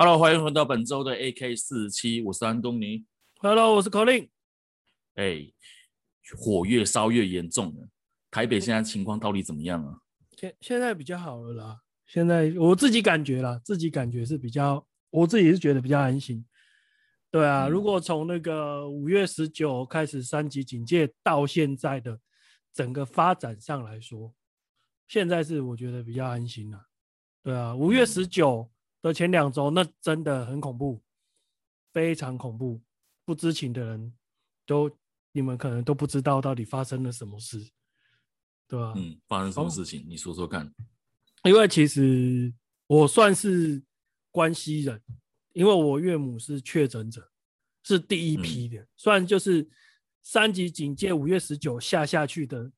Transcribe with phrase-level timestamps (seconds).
[0.00, 3.04] Hello，欢迎回到本周的 AK 四十七，我是安东尼。
[3.40, 4.28] Hello，我是 Colin。
[5.16, 5.50] 哎，
[6.38, 7.88] 火越烧越严重了。
[8.30, 9.98] 台北现在情况到底怎么样啊？
[10.36, 11.80] 现现在比较好了啦。
[12.06, 16.46] 现在我自己感觉啦，自己感觉是比较，我自己是觉得比较安心。
[17.32, 22.20] 对啊，嗯、如果从那个五月十九开始三级警戒到现在的
[22.72, 24.32] 整个发展上来说，
[25.08, 26.86] 现在是我觉得比较安心了。
[27.42, 28.70] 对啊，五月十九。
[29.02, 31.00] 的前两周，那真的很恐怖，
[31.92, 32.80] 非常恐怖。
[33.24, 34.12] 不知情的人
[34.66, 34.90] 都，
[35.32, 37.58] 你们可能都不知道到底发生了什么事，
[38.66, 38.94] 对吧？
[38.96, 40.00] 嗯，发生什么事情？
[40.00, 40.72] 哦、你说说看。
[41.44, 42.52] 因为其实
[42.86, 43.82] 我算是
[44.30, 45.00] 关系人，
[45.52, 47.30] 因为我岳母是确诊者，
[47.84, 48.80] 是第一批的。
[48.80, 49.68] 嗯、虽然就是
[50.22, 52.72] 三级警戒五月十九下下去的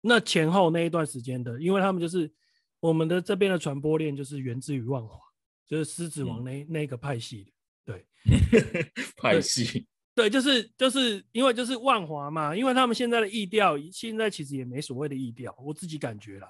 [0.00, 2.32] 那前后那一段时间的，因为他们就是
[2.80, 5.18] 我们的这边的传播链就是源自于万华。
[5.66, 7.52] 就是狮子王那、嗯、那个派系
[7.84, 8.06] 的，对，
[9.18, 16.48] 派系， 对，就是就是因为就是万华嘛，因为他们现在的意调，现在其实也没所谓的意调，我自己感觉啦，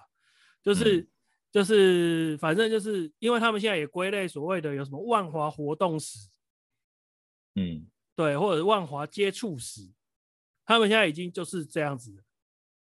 [0.62, 1.08] 就是、嗯、
[1.50, 6.28] 就是反正就是因为他们现在也归类所谓的有什么万华活动史，
[7.54, 9.90] 嗯，对，或者万华接触史，
[10.64, 12.22] 他们现在已经就是这样子，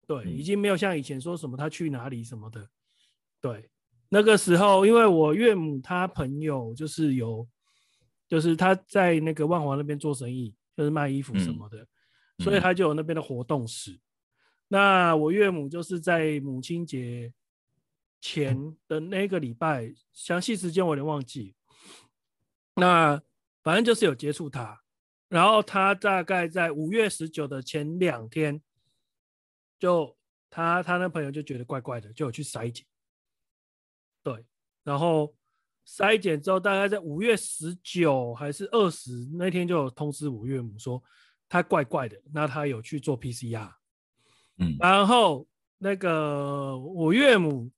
[0.05, 2.69] 对，嗯、已经没有像以前说什么他去哪里什么的，
[3.41, 3.69] 对。
[4.13, 7.47] 那个时候，因为我岳母她朋友就是有，
[8.27, 11.87] 就是她在那个万华那边做生意，就是卖衣服什么的，
[12.39, 13.97] 所以她就有那边的活动室。
[14.67, 17.31] 那我岳母就是在母亲节
[18.19, 21.55] 前的那个礼拜，详细时间我有点忘记。
[22.75, 23.21] 那
[23.63, 24.81] 反正就是有接触他，
[25.29, 28.61] 然后他大概在五月十九的前两天，
[29.79, 30.17] 就
[30.49, 32.85] 他他那朋友就觉得怪怪的，就有去筛检。
[34.23, 34.45] 对，
[34.83, 35.33] 然后
[35.87, 41.01] 筛检之后，大概在五月十九还是二十那天就有通知我岳母说
[41.49, 43.71] 他怪怪的，那他有去做 PCR，
[44.57, 45.47] 嗯，然后
[45.79, 47.71] 那个我岳母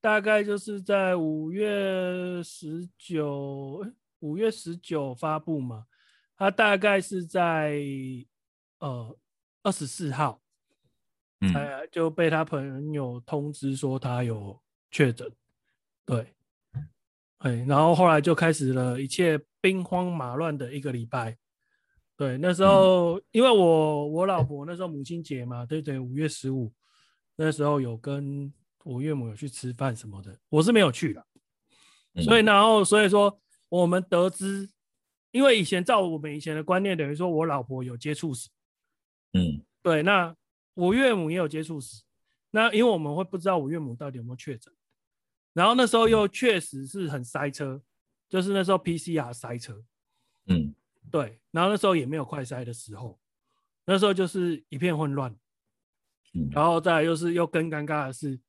[0.00, 3.84] 大概就是在五月十九，
[4.20, 5.86] 五月十九发布嘛，
[6.36, 7.82] 他大概是在
[8.78, 9.18] 呃
[9.62, 10.42] 二十四号，
[11.40, 11.52] 嗯，
[11.90, 14.60] 就被他朋友通知说他有
[14.90, 15.32] 确诊。
[16.04, 16.34] 对，
[17.38, 21.38] 哎，然后后来就开始了一切兵荒马乱的一个礼拜。
[22.16, 26.72] 对，那时候、嗯、因为我我老婆那时候母亲节嘛，对对，五月十五，
[27.36, 28.52] 那时候有跟
[28.84, 31.26] 我岳母有去吃饭什么的，我是没有去的。
[32.14, 34.68] 嗯、所以然后所以说我们得知，
[35.30, 38.50] 因为以前照我们以前的观念，等于说我老婆有接触史。
[39.32, 40.36] 嗯，对，那
[40.74, 42.02] 我岳母也有接触史，
[42.50, 44.72] 那因为我们会不知道我岳母到底有没有确诊。
[45.52, 47.82] 然后那时候又确实是很塞车，
[48.28, 49.84] 就是那时候 PCR 塞车，
[50.46, 50.74] 嗯，
[51.10, 51.38] 对。
[51.50, 53.20] 然后那时候也没有快筛的时候，
[53.84, 55.36] 那时候就是一片混乱。
[56.32, 58.40] 嗯，然后再来又是又更尴尬的是，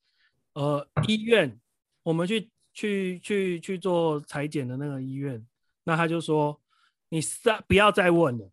[0.53, 1.59] 呃，医院
[2.03, 5.45] 我们去去去去做裁剪的那个医院，
[5.83, 6.61] 那他就说
[7.09, 8.49] 你三不要再问了，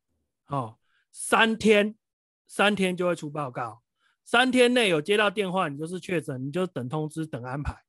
[0.49, 0.78] 哦，
[1.12, 1.94] 三天
[2.49, 3.82] 三天就会出报告，
[4.25, 7.84] 三天内有接到电话你就是确诊，你就等通知等安排。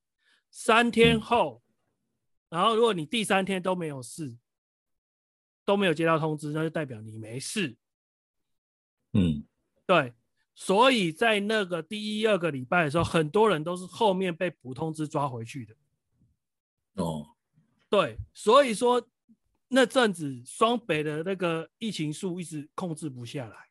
[0.51, 1.63] 三天后，
[2.50, 4.38] 嗯、然后如果你第三天都没有事，
[5.63, 7.78] 都没有接到通知，那就代表你没事。
[9.13, 9.47] 嗯，
[9.85, 10.13] 对，
[10.53, 15.75] 所以在那个第一、二个礼拜的时候，很多人都是后面被补通知抓回去的。
[16.95, 17.25] 哦，
[17.89, 19.09] 对，所以说
[19.69, 23.69] 那阵子双北的那个疫情数一直控制不下来，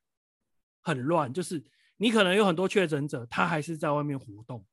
[0.81, 1.63] 很乱，就是
[1.99, 4.65] 你可能有很多确诊者，他还是在外面活动。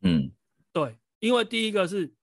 [0.00, 0.32] 嗯。
[0.78, 2.14] 对，因为第一个是，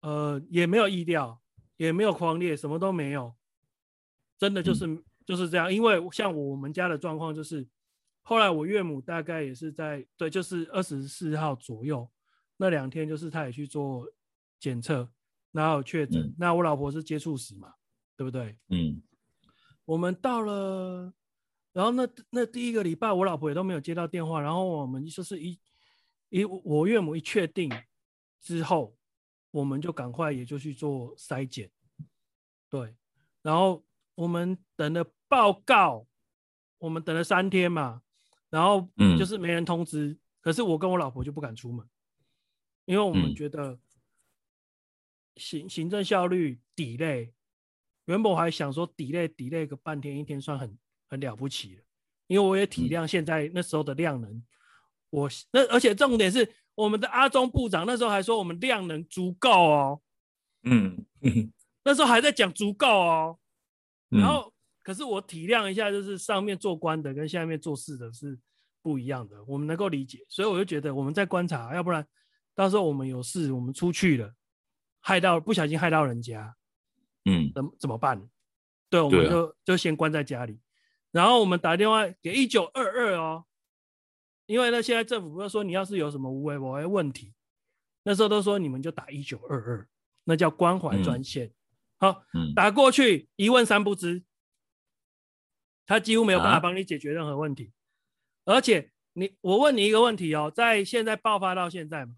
[0.00, 1.42] 呃，也没有意料，
[1.76, 3.34] 也没有狂烈，什么都没有，
[4.38, 5.70] 真的就是、嗯、就是这样。
[5.70, 7.68] 因为像我们家的状况就是，
[8.22, 12.10] 后来我岳母大概也是在对，就是二十四号左右
[12.56, 14.06] 那两天，就是他也去做
[14.58, 15.10] 检测，
[15.52, 16.22] 然后确诊。
[16.22, 17.74] 嗯、那我老婆是接触史嘛，
[18.16, 18.56] 对不对？
[18.70, 19.02] 嗯。
[19.84, 21.12] 我们到了，
[21.74, 25.60] 然后那那第一个礼拜，我老婆也都没有接到电话，然后我们就是一。
[26.28, 27.70] 一我岳母一确定
[28.40, 28.96] 之后，
[29.52, 31.70] 我们就赶快也就去做筛检，
[32.68, 32.94] 对，
[33.42, 33.84] 然后
[34.14, 36.06] 我们等了报告，
[36.78, 38.02] 我们等了三天嘛，
[38.50, 38.88] 然后
[39.18, 41.88] 就是没人通知，嗯、可是我跟我老婆就不敢出门，
[42.86, 43.78] 因为我们觉得
[45.36, 47.32] 行行政效率 delay，
[48.06, 50.76] 原本我还想说 delay delay 个半天一天算很
[51.08, 51.82] 很了不起了，
[52.26, 54.42] 因为我也体谅现在那时候的量能。
[55.16, 60.00] 我那而且重点是我们的阿中部长那时候还说我们量能足够哦，
[60.64, 61.06] 嗯，
[61.82, 63.38] 那时候还在讲足够哦，
[64.10, 64.20] 嗯。
[64.20, 64.52] 然后
[64.82, 68.38] 可是我体谅一下，就是上面做官的跟下面做事的是
[68.82, 72.06] 不一样的，我们能够理解，所以我就觉得我们在观察，要不然
[72.54, 74.34] 到时候我们有事，我们出去了，
[75.00, 76.54] 害到不小心害到人家，
[77.24, 78.22] 嗯怎怎么办？
[78.90, 80.60] 对，我们就就先关在家里，
[81.10, 83.46] 然后我们打电话给一九二二哦，
[84.46, 87.34] 因为呢，现在政府不是说你要是有什么无为无为问题，
[88.04, 89.88] 那时候都说你们就打一九二二，
[90.24, 91.52] 那叫关怀专线。
[91.98, 94.22] 好，嗯打过去一问三不知，
[95.86, 97.72] 他几乎没有办法啊帮你解决任何问题，
[98.44, 102.16] 而且你我问你一个问题哦，在现在爆发到现在嘛，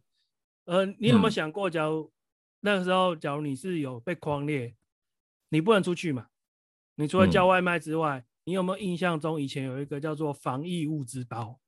[0.64, 2.12] 呃，你有没有嗯想过，假如
[2.60, 4.74] 那个时候，假如你是有被框列，
[5.50, 6.26] 你不能出去嘛？
[6.96, 11.60] 你除了叫外卖之外，你有没有印象中以前有一个叫做防疫物资包？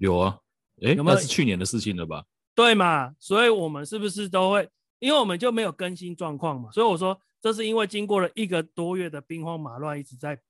[0.00, 0.38] 有啊，
[0.82, 2.24] 哎，有没有那是去年的事情了吧？
[2.54, 3.14] 对嘛？
[3.18, 4.68] 所以我们是不是都会？
[4.98, 10.40] 因为我们就没有更新状况嘛，所以我说这是因为经过了一个多月的兵荒马乱，一直在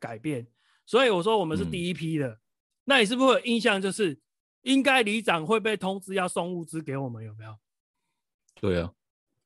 [0.00, 0.46] 改变，
[0.84, 2.40] 所以我说我们是第一批的。
[2.84, 3.80] 那你是不是会有印象？
[3.80, 4.18] 就是
[4.62, 7.56] 应该里长会被通知要送物资给我们，有没有？
[8.60, 8.92] 对啊，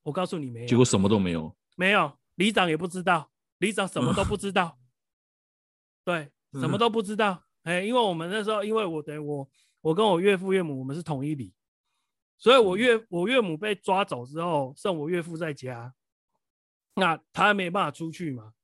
[0.03, 1.55] 我告诉你没有，结果什么都没有。
[1.77, 4.79] 没有，里长也不知道，里长什么都不知道，
[6.05, 7.45] 对，什么都不知道。
[7.63, 9.49] 哎、因为我们那时候，因为我等于我，
[9.83, 11.53] 我跟我岳父岳母，我们是同一里，
[12.39, 15.95] 所以我岳我岳母被抓走之后，剩我岳父在家，
[16.95, 18.55] 那他没办法出去嘛。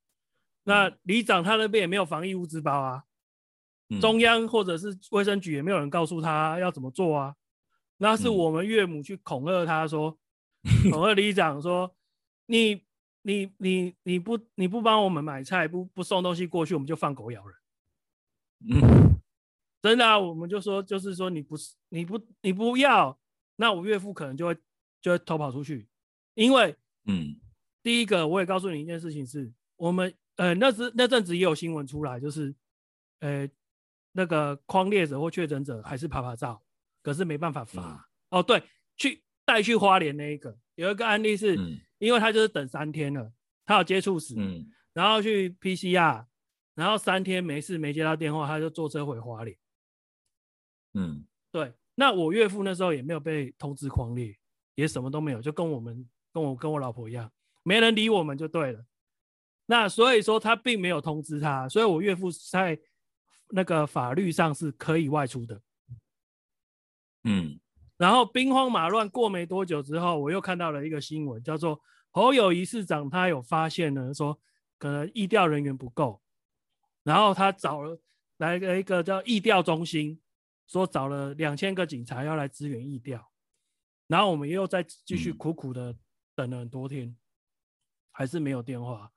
[0.63, 3.03] 那里长他那边也没有防疫物资包啊，
[3.89, 7.35] 嗯中央或者是卫生局也没有人告诉他要怎么做啊。
[7.97, 10.17] 那是我们岳母去恐吓他说，
[10.91, 11.95] 恐吓里长说，
[12.47, 12.83] 你
[13.21, 17.55] 你你你不你不帮我们买菜，不不送东西过去，我们就放狗咬人。
[18.59, 19.19] 嗯。
[19.81, 23.17] 真的啊，我们就说就是说你不是你不你不要，
[23.57, 24.57] 那我岳父可能就会
[25.01, 25.87] 就会偷跑出去，
[26.33, 26.75] 因为
[27.05, 27.35] 嗯。
[27.83, 32.53] 第一个我也告诉你一件事情是，我们呃那时那阵子也有新闻出来，就是
[33.19, 33.47] 呃
[34.11, 36.61] 那个匡列者或确诊者还是拍拍照，
[37.01, 37.81] 可是没办法发。
[37.81, 38.39] 嗯。
[38.39, 38.61] 哦，对，
[38.97, 40.57] 去带去花莲那一个。
[40.75, 41.79] 有一个案例是，嗯。
[41.99, 43.31] 因为他就是等三天了，
[43.65, 44.69] 他有接触史，嗯。
[44.91, 46.25] 然后去 PCR，
[46.77, 49.57] 然后三天没事没接到电话，他就坐车回花莲。
[50.93, 54.37] 嗯对，那我岳父那时候也没有被通知狂烈，
[54.75, 57.31] 也什么都没有，就跟我们跟我跟我老婆一样，
[57.63, 58.85] 没人理我们就对了。
[59.65, 62.79] 那所以说他并没有通知他，所以我岳父在
[63.49, 65.59] 那个法律上是可以外出的。
[67.23, 67.59] 嗯
[67.97, 71.81] 然后兵荒马乱过没多久之后，我又看到了一个新闻，叫做
[72.11, 74.39] 侯友谊市长他有发现呢，说
[74.77, 76.21] 可能疫调人员不够，
[77.07, 77.97] 然后他找了
[78.35, 80.19] 来了一个叫疫调中心，
[80.67, 83.31] 说找了两千个警察要来支援疫调，
[84.07, 85.95] 然后我们又再继续苦苦的
[86.35, 87.15] 等了很多天，
[88.11, 89.09] 还是没有电话，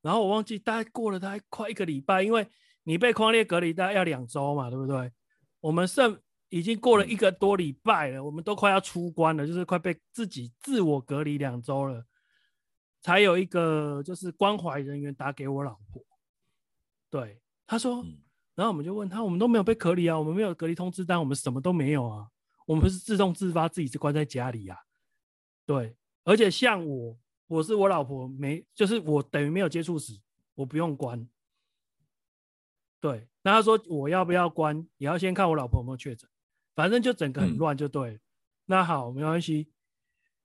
[0.00, 2.48] 然后我忘记大概过了大概快一个礼拜，因为
[2.84, 5.12] 你被框列隔离大概要两周嘛，对不对？
[5.60, 6.18] 我们剩。
[6.50, 12.06] 已经过了一个多礼拜了，我们都快要出关了，就是快被自己自我隔离两周了，
[13.02, 16.04] 才有一个就是关怀人员打给我老婆，
[17.14, 18.04] 对，他说，
[18.56, 22.28] 然后我们就问他，我们都没有被隔离啊，我们没有隔离通知单，我们什么都没有啊，
[22.66, 24.76] 我们不是自动自发自己是关在家里啊，
[25.64, 27.16] 对，而且像我，
[27.46, 30.20] 我是我老婆没，就是我等于没有接触史，
[30.56, 31.28] 我不用关，
[33.00, 36.28] 对，那他说我要不要关，也要先看我老婆有没有确诊。
[36.74, 38.14] 反正就整个很乱就对了。
[38.14, 38.20] 嗯、
[38.66, 39.70] 那好，没关系。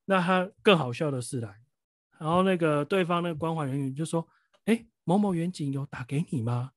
[0.05, 1.63] 那他更好笑的是来，
[2.19, 4.27] 然后那个对方那个关怀人员就说
[4.65, 6.73] ：“哎、欸，某某远景有打给你吗？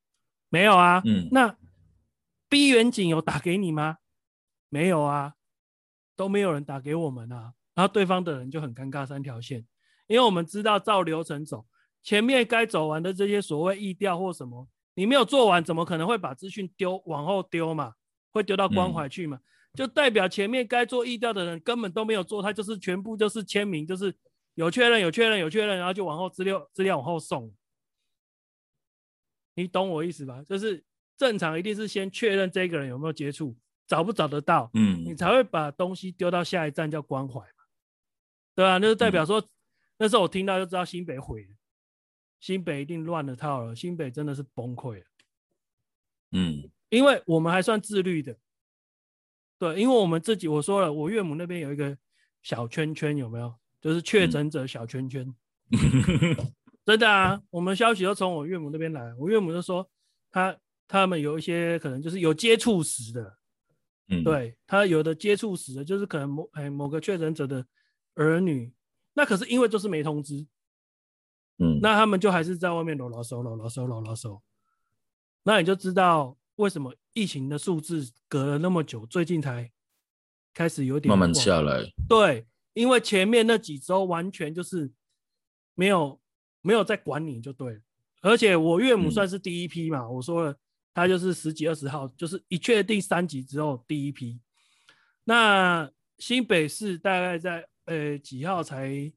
[0.49, 1.03] 没有啊。
[1.05, 1.55] 嗯，那
[2.49, 3.99] B 远景有打给你吗？
[4.71, 5.35] 没有啊，
[6.17, 7.53] 都没有人打给我们啊。
[7.75, 9.67] 然后对方的人就很尴尬，三条线，
[10.07, 11.67] 因为我们知道照流程走，
[12.03, 17.93] 前面该走完的这些所谓意调或什么，你没有做完，怎么可能会把资讯丢往后丢嘛？”
[18.33, 19.39] 会丢到关怀去嘛？
[19.75, 24.15] 就代表前面该做意调的人根本都没有做，他就是全部就是签名，就是
[24.55, 27.53] 有确认、有确认、有确认，然后就往后资料资料往后送。
[29.55, 30.43] 你懂我意思吧？
[30.49, 30.83] 就是
[31.17, 33.57] 正常一定是先确认这个人有没有接触，
[33.87, 37.65] 找不找得到，嗯，你才会把东西丢到下一站叫关怀嘛，
[38.55, 39.47] 对啊，那就代表说，
[39.99, 41.57] 那时候我听到就知道新北毁了，
[42.41, 45.07] 新北一定乱了套了，新北真的是崩溃了，
[46.33, 46.71] 嗯。
[46.93, 48.37] 因为我们还算自律的，
[49.59, 51.97] 对，因为我们自己我说了，我岳母那边有一个
[52.43, 53.55] 小圈圈，有没有？
[53.81, 55.27] 就是确诊者小圈圈，
[55.71, 55.79] 嗯、
[56.85, 59.89] 真的啊，我们消息都从我岳母那边来，我岳母就说
[60.31, 60.57] 他
[60.89, 63.39] 他们有一些可能就是有接触史的，
[64.09, 67.65] 嗯，对他有的接触史的，就是可能某哎某个确诊者的
[68.15, 68.73] 儿女
[69.15, 70.47] 那可是因为就是没通知，
[71.59, 74.43] 嗯，那他们就还是在外面搂搂手、搂搂手、搂搂手。
[75.45, 79.71] 那你就知道为什么疫情的数字隔了那么久，最近才
[80.55, 81.85] 开始有点慢慢下来。
[82.09, 84.91] 对，因为前面那几周完全就是
[85.75, 86.21] 没有
[86.63, 87.81] 没有在管你就对了。
[88.23, 90.57] 而且我岳母算是第一批嘛，嗯、我说了，
[90.95, 94.41] 她就是十几二十号，就是一确定三级之后第一批。
[95.25, 99.13] 那新北市大概在呃几号才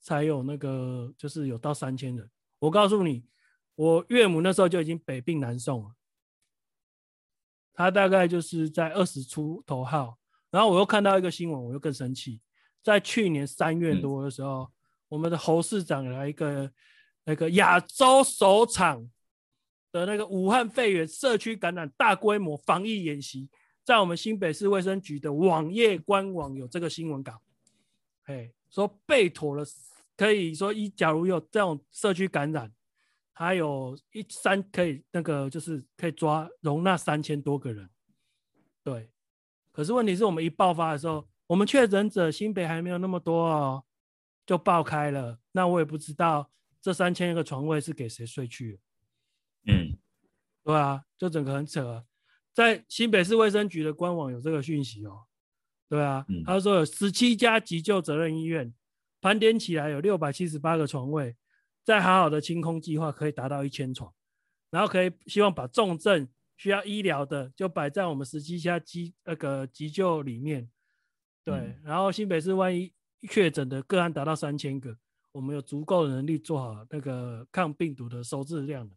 [0.00, 2.30] 才有那个，就是有到三千人。
[2.60, 3.26] 我告诉你。
[3.76, 5.96] 我岳母那时候就已经北病南送了，
[7.72, 10.16] 她大概就是在二十出头号，
[10.48, 12.40] 然后我又看到一个新闻，我又更生气。
[12.84, 14.70] 在去年三月多的时候，嗯、
[15.08, 16.70] 我们的侯市长来一个
[17.24, 19.08] 那个亚洲首场
[19.92, 23.48] 的那个武汉肺炎社区感染大规模防疫演习，
[23.84, 27.40] 在我们新北市卫生局的网页官网有这个新闻稿，
[28.24, 29.64] 哎，说备妥了，
[30.16, 32.72] 可以说一假如有这种社区感染。
[33.36, 37.90] 还有一三可以那个就是可以抓容纳三千多个人，
[38.84, 39.10] 对。
[39.72, 43.84] 可是问题是我们一爆发的时候，我们确诊者新北还没有那么多哦，
[44.46, 45.38] 就爆开了。
[45.52, 48.80] 那我也不知道这三千个床位是给谁睡去。
[49.66, 49.96] 嗯，
[50.62, 52.04] 对啊，就整个很扯。
[52.52, 55.24] 在新北市卫生局的官网有这个讯息哦，
[55.88, 58.72] 对啊，嗯、他说有十七家急救责任医院，
[59.20, 61.36] 盘点起来有六百七十八个床位。
[61.82, 64.10] 再好好的清空计划可以达到一千床，
[64.70, 70.70] 然后可以希望把重症需要医疗的就摆在我们十七家急那个急救里面，
[71.44, 72.90] 对，嗯、然后新北市万一
[73.28, 74.96] 确诊的个案达到三千个，
[75.32, 78.96] 我们有足够的能力做好那个抗病毒的收治量的。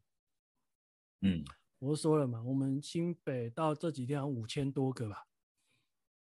[1.22, 1.44] 嗯，
[1.80, 5.26] 我说了嘛，我们新北到这几天五千多个吧，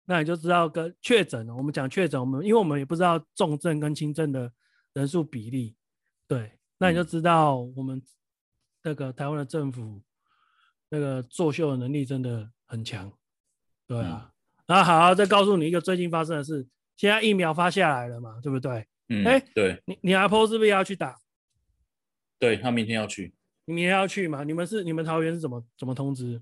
[0.04, 4.52] 那你就知道跟确诊，我们讲确诊，我们因为我们也不知道重症跟轻症的
[4.92, 5.76] 人数比例。
[6.28, 8.00] 对，那你就知道我们
[8.82, 10.02] 那个台湾的政府
[10.88, 13.12] 那个作秀的能力真的很强，
[13.86, 14.32] 对啊。
[14.66, 18.86] 那、嗯、好，再告诉你一个最近发生的事，现在疫苗发下来了嘛，对不对？
[19.08, 21.18] 嗯，哎，对，你你阿婆是不是也要去打？
[22.38, 23.34] 对，他明天要去。
[23.66, 24.44] 你明天要去吗？
[24.44, 26.40] 你们是你们桃园是怎么怎么通知？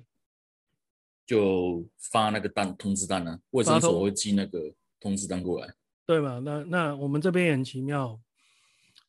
[1.25, 5.73] 就发那个单通知单呢、啊，卫生所会寄那个通知单过来。
[6.05, 6.41] 对嘛？
[6.41, 8.21] 那那我们这边也很奇妙。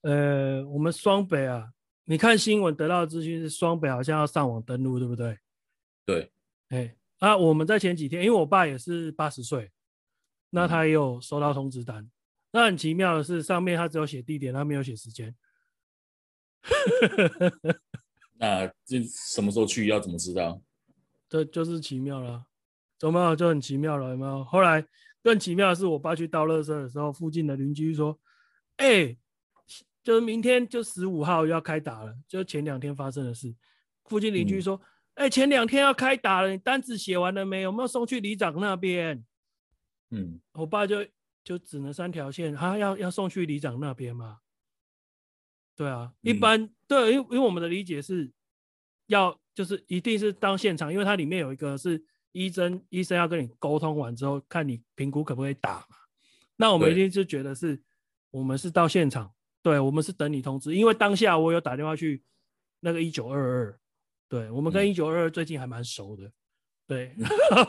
[0.02, 1.72] 呃，我们双北啊，
[2.06, 5.38] 你看新闻得到的资讯是双北好像要上网登录，对不对？
[6.06, 6.32] 对，
[6.70, 9.72] 哎，啊，我们在前几天，因为我爸也是八十岁，
[10.54, 12.04] 那他也有收到通知单。
[12.04, 12.12] 嗯、
[12.52, 15.36] 那很奇妙的是，上面他只有写地点，他没有写时间。
[18.38, 19.88] 那这什么时候去？
[19.88, 20.62] 要怎么知道？
[21.28, 22.46] 这就是奇妙了，
[23.02, 23.36] 有没有？
[23.36, 24.44] 就很奇妙了，有没有？
[24.44, 24.86] 后来
[25.22, 28.20] 更奇妙的是，我爸去倒垃圾的时候，附近的邻居说
[28.78, 29.18] ：“哎、欸。”
[30.04, 33.56] 就是明天就十五号要开打了，就前两天发生的事。
[34.04, 34.76] 附近邻居说
[35.16, 37.70] ：“哎、嗯欸，前两天要开打了，你单子写完了没有？
[37.70, 39.24] 有没有送去里长那边？”
[40.14, 41.06] 嗯，我爸就
[41.44, 44.40] 就只能三条线，他要要送去里长那边嘛？
[45.76, 48.32] 对啊，一般、嗯、对，因为因为我们的理解是
[49.08, 55.98] 要就是一定是当现场，因为它里面有一个是医生，医生要跟你沟通完之后，看你评估可不可以打嘛。
[56.56, 57.82] 那我们一定是觉得是
[58.30, 59.34] 我们是到现场。
[59.64, 62.22] 对，我们是等你通知，因为当下我有打电话去
[62.82, 63.80] 那个一九二二，
[64.28, 66.30] 对，我们跟一九二二最近还蛮熟的，
[66.94, 67.16] 对，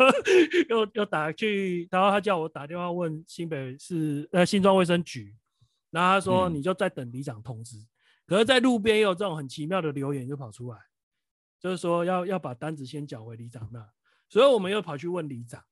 [0.68, 5.34] 又又打去，然后他叫我打电话问新北市呃新庄卫生局，
[5.90, 7.86] 然后他说你就在等里长通知，嗯、
[8.26, 10.78] 可是在路边也有这种很奇妙的留言就跑出来，
[11.58, 13.84] 就是说要要把单子先缴回里长那，
[14.28, 15.62] 所以我们又跑去问里长，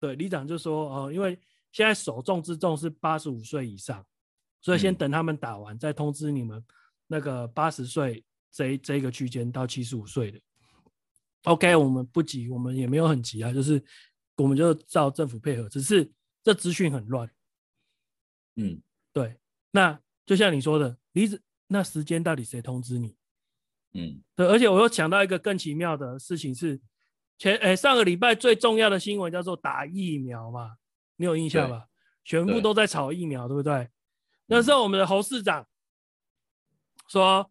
[0.00, 1.38] 对，里长就说哦、呃，因为
[1.72, 4.04] 现在首重之重是八十五岁以上。
[4.60, 6.64] 所以先等他们打完，再通知你们
[7.06, 10.40] 那个八十岁这这个区间到七十五岁的。
[11.44, 13.82] OK，我们不急，我们也没有很急啊，就是
[14.36, 16.10] 我们就照政府配合，只是
[16.42, 17.30] 这资讯很乱。
[18.56, 18.80] 嗯，
[19.12, 19.38] 对。
[19.70, 23.16] 那就像你说的，离子那时间到底谁通知你？
[23.92, 24.46] 嗯，对。
[24.46, 26.80] 而且我又想到一个更奇妙的事情是，
[27.36, 30.76] 前诶上个礼拜最重要的新闻叫做打疫苗嘛，
[31.16, 31.88] 你有印象吧？
[32.24, 33.90] 全部都在炒疫苗，对不对？
[34.46, 35.66] 那时候我们的侯市长
[37.08, 37.50] 说，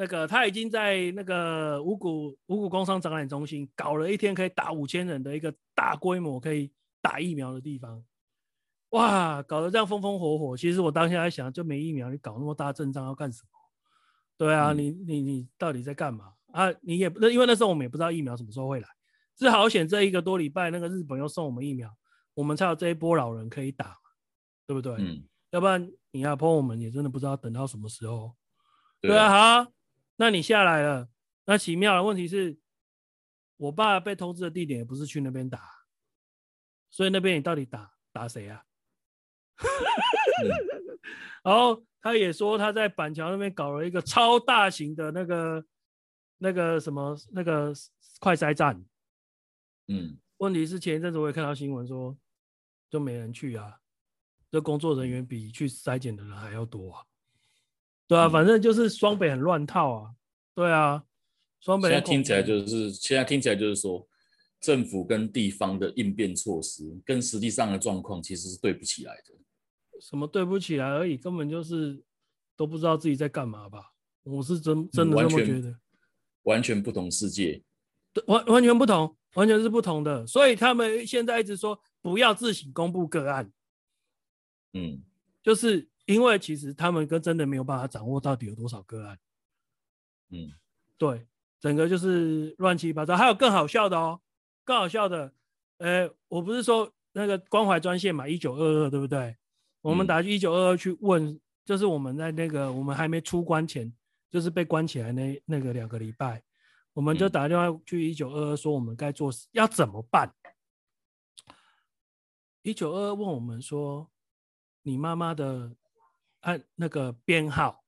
[0.00, 6.70] 那个他已经在那个五股五股工商展览中心搞了一天可以打五千人的一个大规模可以
[7.02, 8.00] 打疫苗的地方，
[8.90, 10.56] 哇，搞得这样风风火火。
[10.56, 13.48] 其实我当下在想，就没疫苗，你搞那么大阵仗要干什么？
[14.36, 16.72] 对啊，你你你到底在干嘛啊？
[16.80, 18.88] 你也那因为那时候我们也不知道疫苗什么时候会来，
[19.36, 21.92] 是好险这一个多礼拜那个日本又送我们疫苗，
[22.34, 23.96] 我们才有这一波老人可以打，
[24.64, 24.94] 对不对？
[24.98, 25.24] 嗯。
[25.50, 28.36] 要不然你要 PO 我们也真的不知道等到什么时候。
[29.00, 29.72] 对啊，对啊，好，
[30.20, 31.08] 那你下来了，
[31.44, 32.58] 那奇妙的问题是，
[33.56, 35.86] 我爸被通知的地点也不是去那边打，
[36.90, 38.64] 所以那边你到底打打谁啊？
[40.42, 40.50] 嗯、
[41.44, 45.64] 然后他也说他在板桥那边搞了一个超大型的那个
[46.38, 47.72] 那个什么那个
[48.18, 48.84] 快筛站，
[49.86, 52.18] 嗯，问题是前一阵子我也看到新闻说，
[52.90, 53.78] 就没人去啊，
[54.50, 57.04] 这工作人员比去筛检的人还要多啊。
[58.08, 60.10] 对啊，反正就是双北很乱套啊。
[60.54, 61.04] 对啊，
[61.60, 61.90] 双北。
[61.90, 64.08] 现在听起来就是，现在听起来就是说，
[64.60, 69.34] 政府跟地方的应变措施跟实际上的状况其实是对不起来的。
[70.00, 72.02] 什么对不起来而已，根本就是
[72.56, 73.92] 都不知道自己在干嘛吧？
[74.24, 75.68] 我是真真的这么觉得。
[75.68, 77.62] 完，完全不同世界。
[78.14, 80.26] 对，完完全不同，完全是不同的。
[80.26, 83.52] 所以他们现在一直说不要自行公布个案。
[84.72, 85.02] 嗯，
[85.42, 85.86] 就是。
[86.08, 89.18] 因为其实他们跟真的没有办法掌握到底有多少个案，
[90.30, 90.50] 嗯，
[90.96, 91.26] 对，
[91.60, 93.14] 整个就是乱七八糟。
[93.14, 94.18] 还有更好笑的哦，
[94.64, 95.30] 更好笑的，
[95.76, 99.36] 呃，我不是说那个关怀专线嘛，一九二二，对不对？
[99.82, 103.92] 我们打去一九二二去问，就是我们在那个我们还没出关前，
[104.30, 106.42] 就是被关起来那那个两个礼拜，
[106.94, 110.34] 我们就打电话去一九二二说我们该做要怎么办。
[112.62, 114.10] 一九二二问我们说，
[114.84, 115.76] 你妈妈的。
[116.40, 117.84] 按那个编号，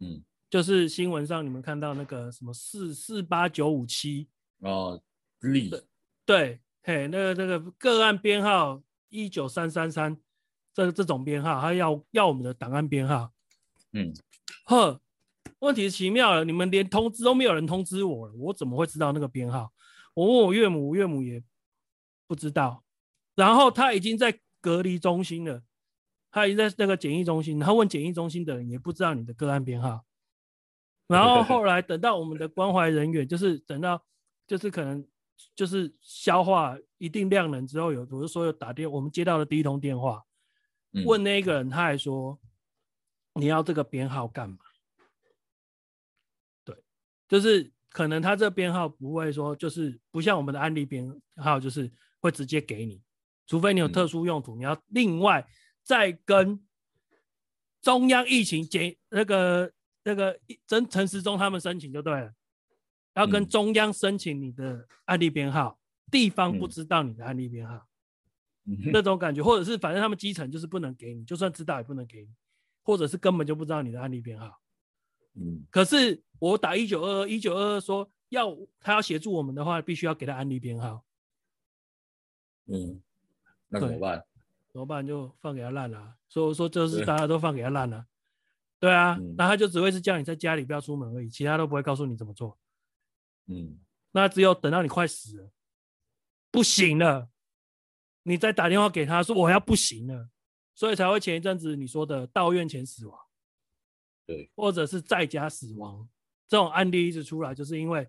[0.00, 4.28] 嗯，就是新闻上你们看到那个什么四四八九五七
[4.58, 5.02] 哦，
[5.40, 5.70] 例
[6.26, 10.14] 对，嘿，那个那个个案编号一九三三三，
[10.74, 13.32] 这这种编号，他要要我们的档案编号，
[13.92, 14.12] 嗯，
[14.66, 15.00] 呵，
[15.60, 19.72] 问题是奇妙了，你们连通知都没有人通知我了，我怎么会知道那个编号？
[20.12, 21.42] 我问我岳母，岳母也
[22.26, 22.84] 不知道，
[23.34, 24.38] 然后他已经在。
[24.66, 25.62] 隔离中心了，
[26.28, 30.04] 他已经在那个检疫中心，然后问检疫中心的人也不知道你的个案编号，
[31.06, 34.04] 然后后来等到我们的关怀人员，就是等到
[34.44, 35.06] 就是可能
[35.54, 40.24] 就是消化一定量能之后，有我就说有打电，我们接到了第一通电话，
[41.04, 42.36] 问那个人，他还说
[43.34, 44.58] 你要这个编号干嘛？
[46.64, 46.76] 对，
[47.28, 53.05] 就是可能他这编号不会说，就是不像我们的案例编号，就是会直接给你。
[53.46, 55.46] 除非你有特殊用途，嗯、你要另外
[55.82, 56.60] 再跟
[57.80, 62.34] 中央疫情检那个那个陈陈时中他们申请就对了，
[63.14, 67.86] 要跟中央申请你的案例编号，嗯、地方不知道你的案例编号，
[68.64, 72.28] 嗯、那种感觉，或者是反正他们基层就是不能给你，就算知道也不能给你，
[72.82, 74.60] 或者是根本就不知道你的案例编号。
[75.34, 81.04] 嗯，可是我打一九二二一九二二说要他要协助我们的话，必须要给他案例编号。
[82.66, 83.00] 嗯。
[83.68, 84.24] 那怎么办？
[84.68, 85.06] 怎么办？
[85.06, 86.16] 就放给他烂了、啊。
[86.28, 88.06] 所以我说，就是大家都放给他烂了、啊。
[88.78, 92.58] 对啊，嗯、那他就只会是叫你在家里不要出门而已，其他都不会告诉你怎么做。
[93.46, 93.78] 嗯，
[94.12, 95.50] 那只有等到你快死了，
[96.50, 97.30] 不行了，
[98.24, 100.28] 你再打电话给他说我要不行了，
[100.74, 103.18] 所以才会前一阵子你说的到院前死亡，
[104.26, 106.06] 对，或者是在家死亡
[106.46, 108.06] 这种案例一直出来，就是因为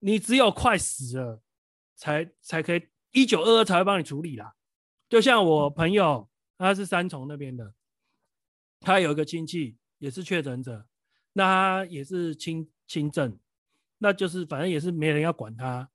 [0.00, 1.40] 你只有快死了
[1.94, 2.88] 才才可以。
[3.14, 4.54] 一九二二才会帮你处理啦，
[5.08, 7.72] 就像我朋友，他是三重那边的，
[8.80, 10.84] 他有一个亲戚也是确诊者，
[11.32, 13.38] 那他也是轻轻症，
[13.98, 15.88] 那就是反正也是没人要管他，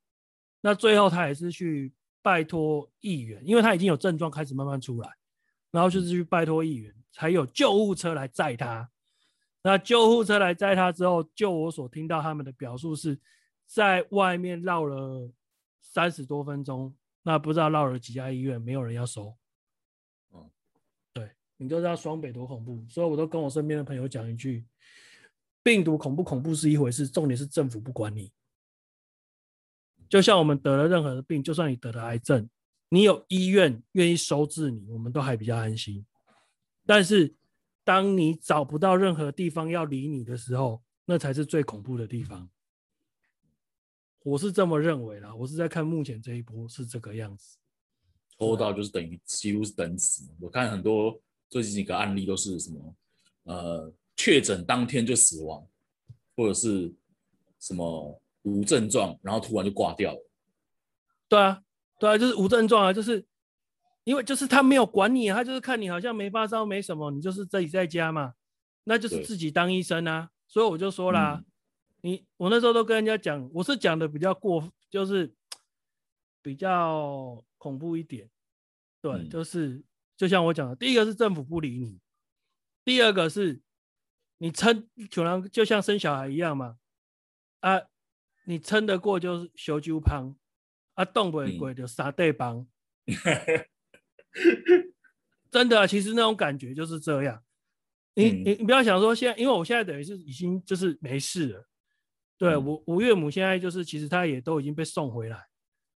[0.61, 5.09] 那最后他也是去拜托议员，因为他已经有症状开始慢慢出来，
[5.71, 8.89] 然后就是去拜托议员，才有救护车来载他。
[9.61, 13.19] 那救护车来载他之后，就我所听到他们的表述是
[13.65, 15.29] 在外面绕了
[15.81, 16.95] 三十多分钟。
[17.23, 19.35] 那不知道绕了几家医院，没有人要收。
[20.33, 20.49] 嗯，
[21.13, 24.65] 对，你就知道双北多恐怖，所以我都跟我身边的朋友讲一句：
[25.61, 28.31] 病毒恐不恐怖是一回事，重点是政府不管你。
[30.07, 32.49] 就像我们得了任何的病，就算你得了癌症，
[32.89, 36.03] 你有医院愿意收治你，我们都还比较安心。
[36.85, 37.35] 但是
[37.83, 42.49] 当你找不到任何地方要理你的时候，那才是最恐怖的地方。
[44.23, 47.57] 我是这么认为的，我是在看目前这一波是这个样子，
[48.37, 50.29] 抽到就是等于几乎是等死。
[50.41, 52.95] 我看很多最近几个案例都是什么，
[53.43, 55.65] 呃，确诊当天就死亡，
[56.35, 56.93] 或者是
[57.59, 60.29] 什么无症状，然后突然就挂掉了。
[61.29, 61.61] 对啊，
[61.97, 63.25] 对啊，就是无症状啊，就是
[64.03, 68.33] 因为就是他没有管你，他就是看你好像没发烧没什么，你就是自己在家嘛，
[68.83, 70.29] 那就是自己当医生啊。
[70.45, 71.35] 所以我就说啦。
[71.37, 71.45] 嗯
[72.01, 75.33] 你我那时候都跟人家讲，我是讲的比较过，就是
[76.41, 78.29] 比较恐怖一点。
[79.01, 79.83] 对，嗯、就是
[80.17, 81.99] 就像我讲的，第一个是政府不理你，
[82.83, 83.61] 第二个是
[84.37, 86.77] 你撑，就像就像生小孩一样嘛，
[87.59, 87.81] 啊，
[88.45, 90.35] 你撑得过就是小酒胖，
[90.95, 92.57] 啊，动不过就杀对帮。
[93.05, 93.65] 嗯
[95.51, 97.43] 真的、啊，其实那种感觉就是这样。
[98.13, 101.68] 你你你不要想说现在，因为我现在等于是已经就是没事了。
[102.39, 105.45] 对，我、嗯、我岳母现在就是其实她也都已经被送回来，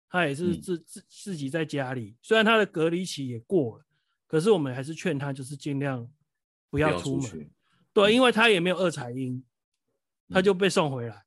[0.09, 2.17] 她也是自自自己在家里。
[2.21, 3.85] 虽然她的隔离期也过了，
[4.27, 6.07] 可是我们还是劝她就是尽量
[6.69, 7.25] 不要出门。
[7.25, 7.37] 出
[7.93, 9.41] 对，因为她也没有二彩阴，
[10.27, 11.15] 她就被送回来。
[11.15, 11.23] 嗯、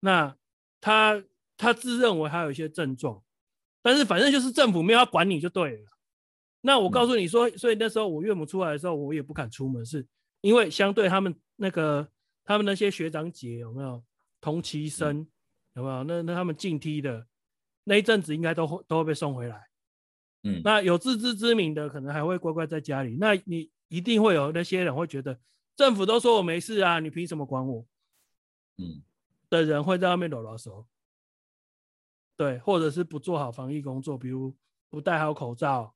[0.00, 0.36] 那
[0.80, 1.22] 她
[1.58, 3.22] 她自认为还有一些症状，
[3.82, 5.90] 但是反正就是政府没有要管你就对了。
[6.62, 10.06] 那我告诉你说，所以那时候我岳母出来的时候，我也不敢出门，是
[10.40, 12.08] 因为相对他们那个
[12.42, 14.02] 他们那些学长姐有没有
[14.44, 15.26] 同期生
[15.72, 16.04] 有没有？
[16.04, 17.26] 那那他们进梯的
[17.84, 19.68] 那一阵子应该都会都会被送回来。
[20.42, 23.16] 嗯，那有自知之明的可能还会乖乖在家里。
[23.18, 25.40] 那你一定会有那些人会觉得
[25.74, 27.86] 政府都说我没事啊，你凭什么管我？
[28.76, 29.02] 嗯，
[29.48, 30.84] 的人会在外面啰啰嗦。
[32.36, 34.54] 对，或者是不做好防疫工作，比如
[34.90, 35.94] 不戴好口罩。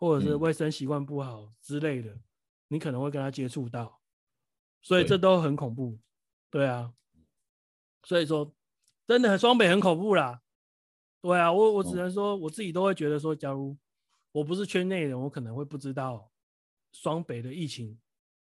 [0.00, 2.22] 或者是卫生习惯不好之类的，嗯、
[2.68, 4.00] 你可能会跟他接触到，
[4.80, 5.98] 所以这都很恐怖，
[6.48, 6.90] 对，对啊，
[8.02, 8.54] 所以说
[9.06, 10.42] 真的很双北很恐怖啦，
[11.20, 13.76] 对啊，我我只能说我自己都会觉得说，假如
[14.32, 16.30] 我不是圈内人，我可能会不知道
[16.92, 18.00] 双北的疫情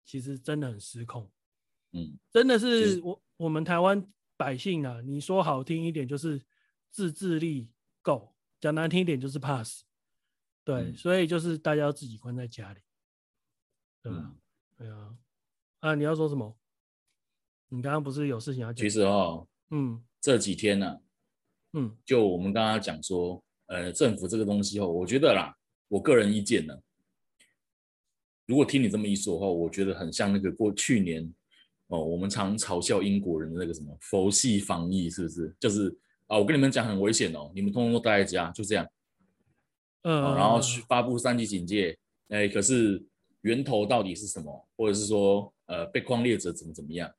[0.04, 1.32] 其实真的很失控，
[1.92, 6.42] 嗯，真的是我我们台湾百姓啊，你说好听一点就是
[6.90, 7.70] 自制力
[8.02, 9.86] 够，讲难听一点就是怕死。
[10.66, 12.80] 对，嗯、所以就是大家要自己关在家里，
[14.02, 14.20] 对吧？
[14.20, 14.38] 嗯、
[14.78, 15.18] 对啊，
[15.82, 16.58] 啊，你要说什么？
[17.74, 18.76] 你刚刚不是有事情要讲？
[18.76, 21.00] 其实哦，嗯，这几天呢、啊，
[21.74, 25.58] 嗯，就我们刚刚讲说，呃，政府这个东西哦，我觉得啦，
[25.88, 26.78] 我个人意见呢，
[28.46, 31.34] 如果听你这么一说的话，我觉得很像那个过去年
[31.88, 35.56] 哦，我们常嘲笑英国人的那个什么佛系防疫，是不是？
[35.60, 35.90] 就是
[36.28, 38.88] 啊，我跟你们讲很危险哦，你们通通都待在家，就这样。
[40.04, 43.04] 嗯、哦，然后发布三级警戒，哎，可是
[43.42, 44.68] 源头到底是什么？
[44.78, 47.12] 或者是说，呃，被框列者怎么怎么样？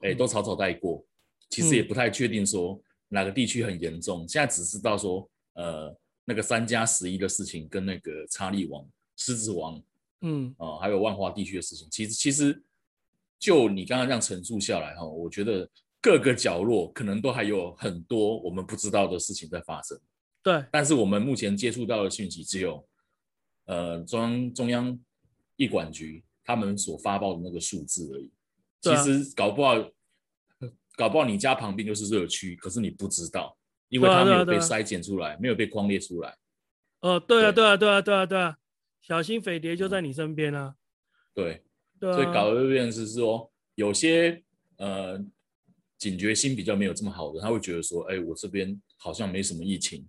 [0.00, 1.04] 哎，都草草带过，
[1.50, 4.24] 其实也不太确定说哪个地区很严重。
[4.24, 9.82] 嗯、现在只知道说，呃，那个三加十一的事情跟那个查理王、狮子王，
[10.20, 12.62] 嗯，啊、呃，还有万华地区的事情，其实其实
[13.38, 15.68] 就你刚刚这样陈述下来哈，我觉得
[16.00, 19.98] 各个角落可能都还有很多我们不知道的事情在发生。
[20.42, 22.88] 对，但是我们目前接触到的讯息只有，
[23.64, 24.98] 呃，中央中央
[25.56, 28.30] 疫管局他们所发报的那个数字而已。
[28.80, 29.74] 其实搞不好，
[30.96, 33.56] 搞不好你家旁边就是热区，可是你不知道，
[33.88, 36.36] 因为他没有被筛检出来，没有被框列出来。
[37.00, 38.56] 哦，对啊，对啊，对啊，对啊，对啊，
[39.00, 40.74] 小心匪谍就在你身边啊。
[41.34, 41.62] 对，
[42.00, 44.42] 所以搞的变成是说，有些
[44.76, 45.18] 呃
[45.96, 50.08] 警觉心比较没有这么好的，他会觉得说，哎，我这边好像没什么疫情。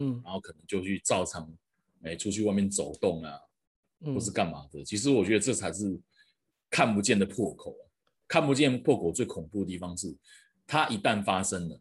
[0.00, 1.52] 嗯，然后可能就去照常，
[2.02, 3.38] 哎，出去外面走动啊，
[4.04, 4.80] 或是干嘛的。
[4.80, 6.00] 嗯、其实我觉得这才是
[6.68, 7.76] 看不见的破口。
[8.34, 10.12] 看不见破口最恐怖的地方是，
[10.66, 11.80] 它一旦发生了，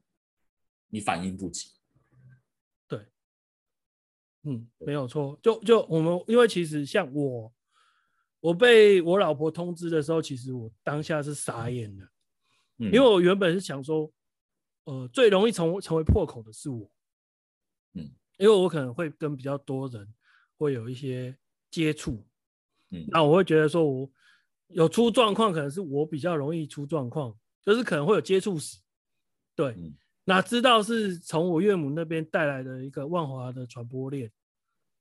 [0.90, 1.72] 你反应不及。
[2.88, 3.08] 对，
[4.44, 5.36] 嗯，没有错。
[5.42, 7.52] 就就我们，因为其实像我，
[8.40, 12.06] 我被我老婆通知的时候，其实我当下是傻眼的，
[12.78, 14.14] 嗯、因为我原本是想说，
[14.84, 16.88] 呃，最容易成成为破口的是我。
[17.94, 20.08] 嗯，因为我可能会跟比较多人
[20.56, 21.36] 会有一些
[21.72, 22.24] 接触，
[22.92, 24.08] 嗯，那我会觉得说，我
[24.68, 28.78] 有出状况，可能是我比较容易出状况，就是可能会有接触史，
[29.56, 29.94] 对，嗯、
[30.26, 34.32] 哪知道是从我岳母那边带来的一个万华的传播链，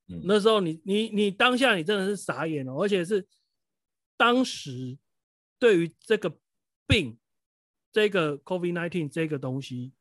[0.09, 3.27] 嗯，那时候你你你当下你真的是傻眼了，而且是
[4.16, 4.98] 当时
[5.59, 6.37] 对于这个
[6.87, 7.18] 病，
[7.92, 9.92] 这个 COVID nineteen 这个东西，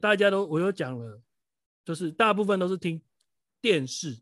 [0.00, 1.22] 大家都我又讲了。
[1.84, 3.02] 就是大部分都是听
[3.60, 4.14] 电视，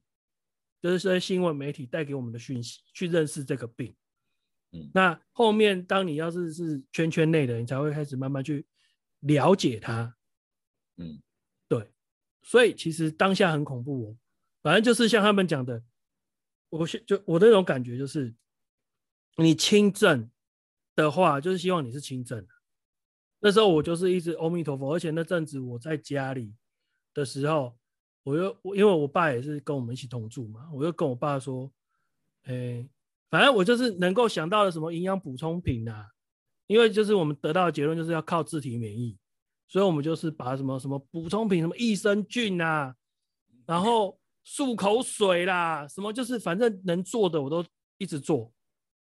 [0.80, 3.94] 就是这些新闻媒体带给我们的讯息，去认识这个病。
[4.72, 8.66] 嗯，那后面当你要是是圈圈内的，你才会开始慢慢去
[9.20, 10.16] 了解它。
[10.96, 11.20] 嗯，
[11.68, 11.90] 对。
[12.42, 14.16] 所以其实当下很恐怖哦，
[14.62, 15.83] 反正就是像他们讲的，
[16.68, 18.35] 我就我的那种感觉就是，
[19.37, 20.30] 你轻症
[20.94, 22.46] 的话，就是希望你是轻症。
[23.40, 26.54] 那时候我就是一直阿弥陀佛，而且那阵子我在家里。
[27.12, 27.76] 的时候，
[28.22, 31.68] 我又我因为我爸也是跟我们一起同住嘛，我又跟我爸说，
[32.44, 32.90] 哎、欸，
[33.30, 36.10] 反正我就是能够想到的什么营养补充品啊，
[36.66, 39.16] 因为就是我们得到的结论就是要靠自体免疫，
[39.68, 42.94] 所以我们就是把什么什么补充品，什么益生菌啊，
[43.66, 47.64] 然后漱口水啦，什么就是反正能做的我都
[47.98, 48.52] 一直做，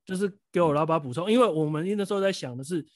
[0.05, 1.31] 就是给我老板补充。
[1.31, 2.87] 因为我们那时候在想的是，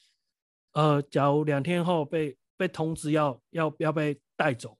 [0.73, 4.77] 呃，假如两天后被被通知要要要被带走，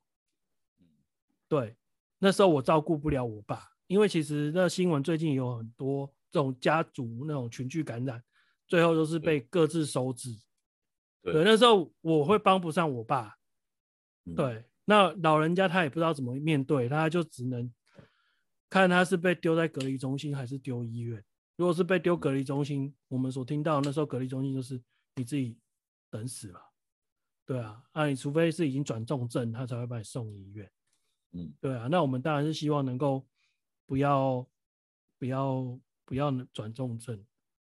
[1.47, 1.75] 对，
[2.19, 8.21] 那时候我照顾不了我爸，因为其实那新闻最近有很多这种家族那种群聚感染，
[8.67, 10.31] 最后都是被各自收治。
[11.21, 13.37] 对，对，那时候我会帮不上我爸，
[14.35, 14.65] 对。
[14.85, 17.71] 那老人家他也不知道怎么面对，他就只能
[18.69, 21.23] 看他是被丢在隔离中心还是丢医院。
[21.55, 24.81] 如果是被丢隔离中心，我们所听到那时候隔离中心就是
[25.15, 25.57] 你自己
[26.09, 26.59] 等死了，
[27.45, 30.69] 对啊，啊，你除非是已经转重症，他才会把你送医院。
[31.31, 33.25] 嗯，对啊，那我们当然是希望能够
[33.85, 34.45] 不要
[35.17, 37.23] 不要不要转重症，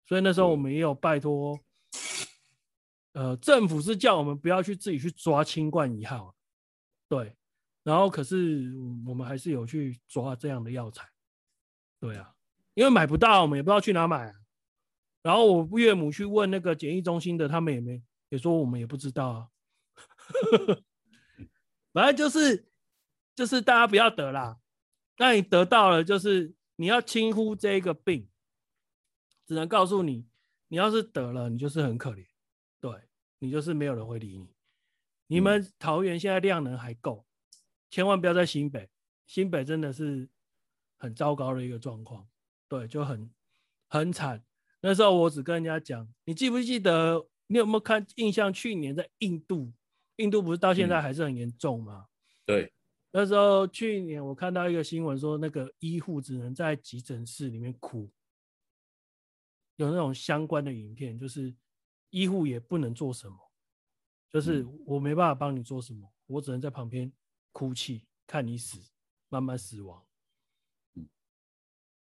[0.06, 1.58] 所以那时候我们也有拜托，
[3.12, 6.34] 呃，政府是叫我们不要去自己去抓清冠一号。
[7.08, 7.34] 对，
[7.82, 8.72] 然后可是
[9.06, 11.08] 我们还是有去抓这样的药材，
[11.98, 12.34] 对啊，
[12.74, 14.34] 因为买不到，我们也不知道去哪买啊。
[15.22, 19.48] 然后我岳母去问那个检疫中心的，他们也没也说我们也不知道啊。
[21.92, 22.68] 反正就是
[23.34, 24.58] 就是大家不要得啦，
[25.16, 28.28] 那你得到了，就是你要轻忽这个病，
[29.44, 30.28] 只能告诉你，
[30.68, 32.24] 你要是得了，你就是很可怜，
[32.80, 32.92] 对，
[33.40, 34.54] 你就是没有人会理你。
[35.26, 37.26] 你们桃园现在量能还够，
[37.90, 38.88] 千万不要在新北，
[39.26, 40.28] 新北真的是
[40.96, 42.28] 很糟糕的一个状况，
[42.68, 43.28] 对，就很
[43.88, 44.44] 很惨。
[44.80, 47.28] 那时候我只跟人家讲，你记不记得？
[47.48, 48.52] 你有没有看印象？
[48.52, 49.72] 去年在印度，
[50.16, 52.06] 印度不是到现在还是很严重吗？
[52.06, 52.72] 嗯，对，
[53.10, 58.10] 那时候去年我看到一个新闻说，那个医护只能在急诊室里面哭，
[59.76, 61.54] 有那种相关的影片，就是
[62.10, 63.36] 医护也不能做什么。
[64.30, 67.10] 就是我没办法帮你做什么，嗯、我只能在旁边
[67.50, 68.78] 哭泣，看你死，
[69.30, 70.06] 慢慢死亡。
[70.94, 71.08] 嗯、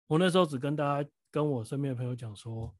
[0.05, 2.75] 我那时候只跟大家、跟我身边的朋友讲说，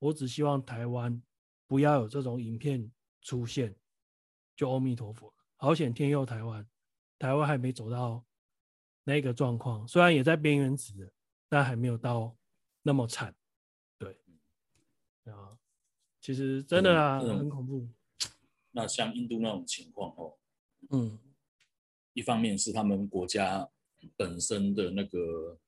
[0.00, 1.22] 我只希望台湾
[1.68, 2.90] 不要有这种影片
[3.22, 3.76] 出现，
[4.56, 5.32] 就阿弥陀佛。
[5.54, 6.66] 好险天佑台湾，
[7.20, 8.24] 台湾还没走到
[9.04, 11.12] 那个状况，虽然也在边缘值，
[11.50, 12.34] 但还没有到
[12.80, 13.36] 那么惨。
[13.98, 14.18] 对，
[15.24, 15.58] 啊，
[16.18, 17.86] 其实真的啊，嗯、很恐怖。
[18.70, 20.38] 那像印度那种情况哦，
[20.88, 21.18] 嗯，
[22.14, 23.68] 一方面是他们国家
[24.16, 25.58] 本身的那个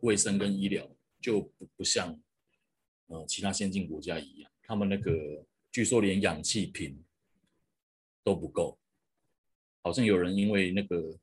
[0.00, 0.90] 卫生跟医疗
[1.20, 2.20] 就不不像
[3.06, 7.04] 呃其他先进国家一样，他们那个据说连氧气瓶
[8.24, 8.76] 都不够，
[9.86, 11.16] 好像有人因为那个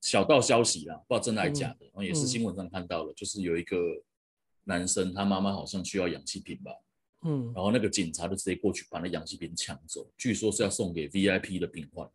[0.00, 3.76] 小道消息啦，不知道真的还是假的，然后也是新闻上看到了，就是有一个
[4.64, 6.72] 男生他妈妈好像需要氧气瓶吧。
[7.26, 12.10] 嗯，然后那个警察就直接过去把那氧气瓶抢走，据说是要送给 VIP 的病患，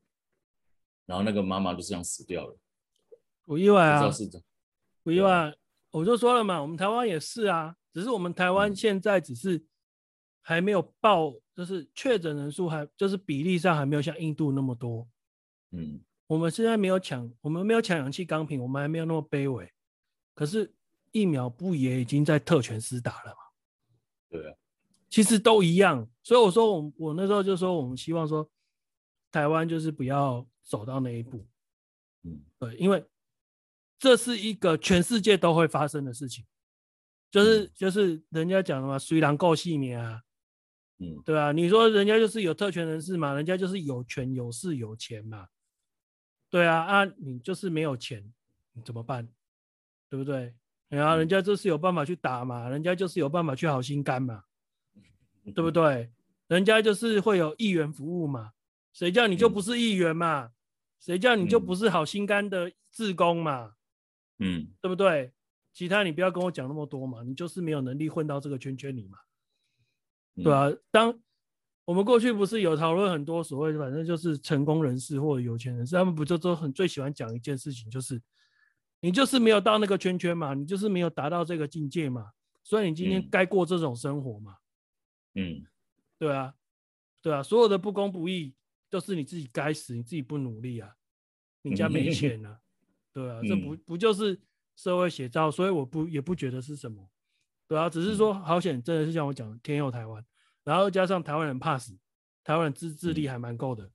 [1.05, 2.57] 然后那个妈妈就这样死掉了。
[3.45, 4.09] 不意外啊，
[5.03, 5.53] 不意外，
[5.91, 9.63] 我就说了嘛，我们台湾也是啊，只是我们台湾现在只是
[10.41, 15.07] 还没有报，就是确诊人数还就是比例上还没有像印度那么多。
[15.69, 19.71] 嗯，我们现在没有抢，我们没有抢氧气钢瓶，我们还没有那么卑微，
[20.33, 20.73] 可是
[21.11, 23.37] 疫苗不也已经在特权施打了吗？
[24.27, 24.55] 对啊。
[25.07, 28.49] 其实都一样，所以我说我我那时候就说我们希望说
[29.29, 31.45] 台湾就是不要走到那一步，
[32.23, 33.05] 嗯，对，因为
[33.99, 36.43] 这是一个全世界都会发生的事情，
[37.29, 40.23] 就是就是人家讲的嘛，虽然够细腻啊，
[41.01, 45.47] 嗯，对啊，你说人家就是有特权人士嘛，人家就是有权有势有钱嘛，
[46.49, 48.23] 对啊，啊，你就是没有钱，
[48.73, 49.27] 你怎么办？
[50.09, 50.53] 对不对？
[50.89, 54.43] 然后人家就是有办法去打嘛，人家就是有办法去好心肝嘛。
[55.43, 56.11] 对不对？
[56.49, 58.51] 人家就是会有议员服务嘛，
[58.93, 60.43] 谁叫你就不是议员嘛？
[60.43, 60.51] 嗯、
[60.99, 63.73] 谁叫你就不是好心肝的志工嘛？
[64.37, 65.33] 嗯，对不对？
[65.73, 69.30] 其他你不要跟我讲那么多嘛，你就是没有能力混到这个圈圈里嘛，嗯、
[70.35, 71.17] 对啊，当
[71.85, 78.21] 我们过去不是有讨论很多所谓反正就是成功人士或者有钱人士，他们不就都很最喜欢讲一件事情，就是
[79.01, 82.31] 你就是没有到那个圈圈嘛，你就是没有达到这个境界嘛，
[82.63, 84.57] 所以你今天该过这种生活嘛。
[85.35, 85.65] 嗯，
[86.17, 86.53] 对啊，
[87.21, 88.55] 对啊，所有的不公不义
[88.89, 90.95] 都是你自己该死，你自己不努力啊，
[91.63, 92.59] 你家没钱啊，
[93.11, 94.39] 对啊，这不不就是
[94.75, 95.51] 社会写照？
[95.51, 97.10] 所以我不也不觉得是什么，
[97.71, 100.25] 对啊，只是说好险，真的是像我讲的，天佑台湾，
[100.65, 101.97] 然后加上台湾人怕死，
[102.43, 103.89] 台湾人自制力还蛮够的，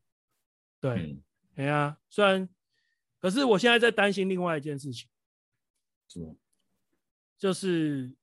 [0.81, 1.23] 对，
[1.57, 2.49] 哎呀，虽然，
[3.21, 5.11] 可是我现在在担心另外一件事情，
[6.09, 6.35] 什么？
[7.37, 8.17] 就是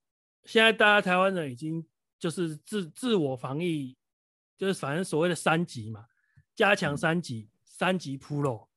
[0.43, 1.85] 现在大家台湾人已经。
[2.19, 3.97] 就是自自我防疫，
[4.57, 6.05] 就是反正所谓的三级嘛，
[6.55, 8.69] 加强三级，三级 Pro，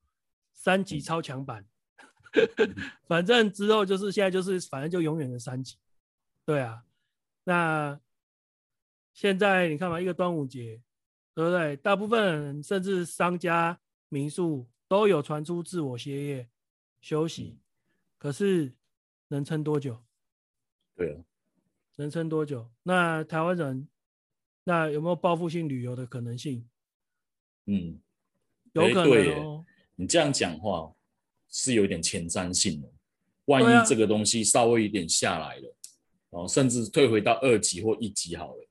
[0.53, 1.65] 三级超强版，
[3.07, 5.77] 反正之后就是现在就是反正就永远的三级，
[6.47, 6.83] 对啊。
[7.45, 8.01] 那
[9.13, 10.81] 现在你看嘛，一个端午节，
[11.35, 11.77] 对不对？
[11.77, 13.79] 大部分人甚至商家、
[14.09, 16.49] 民宿都有传出自我歇业、
[17.01, 17.59] 休息，
[18.17, 18.73] 可是
[19.29, 20.03] 能撑多久？
[20.95, 21.21] 对啊，
[21.97, 22.71] 能撑多久？
[22.83, 23.89] 那台湾人，
[24.65, 26.69] 那有没有报复性旅游的可能性？
[27.67, 28.01] 嗯，
[28.73, 29.65] 有可能哦。
[29.95, 30.95] 你这样讲话
[31.49, 32.93] 是有点前瞻性的，
[33.47, 35.77] 万一这个东西稍微有点下来了，
[36.37, 38.69] 然后甚至退回到二级或一级好了，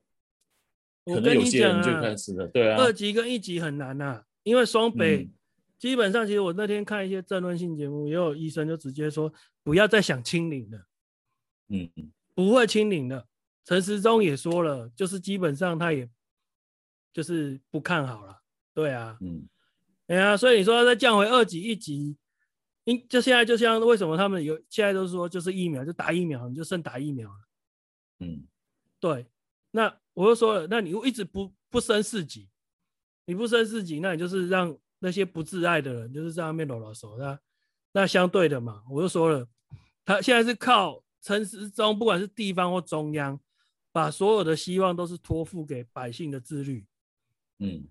[1.12, 2.46] 可能有些人就开始了。
[2.46, 5.28] 对啊，二级跟一级很难呐，因为双北
[5.76, 9.32] 基本上，其实我那天看一些政论性节目，也有医生就直接说，
[9.64, 10.86] 不要再想清零了。
[11.70, 11.90] 嗯，
[12.36, 13.26] 不会清零的。
[13.64, 16.08] 陈时中也说了，就是基本上他也
[17.12, 18.42] 就是不看好了。
[18.72, 19.48] 对啊，嗯。
[20.06, 22.16] 哎呀，所以你说再降回二级、一级，
[22.84, 27.45] 因就现在就像为什么他们有现在都说就是疫苗就打疫苗，你就剩打疫苗了。
[28.20, 28.46] 嗯，
[29.00, 29.26] 对。
[29.70, 32.48] 那我就说了，那你一直不不升四级，
[33.26, 37.16] 你不升四级，那你就是让那些不自爱的人就是在那边搂搂手。
[37.18, 37.38] 那
[37.92, 39.46] 那相对的嘛，我就说了，
[40.04, 43.38] 他现在是靠陈时中，不管是地方或中央，
[43.92, 46.86] 把所有的希望都是托付给百姓的自律。
[47.58, 47.86] 嗯，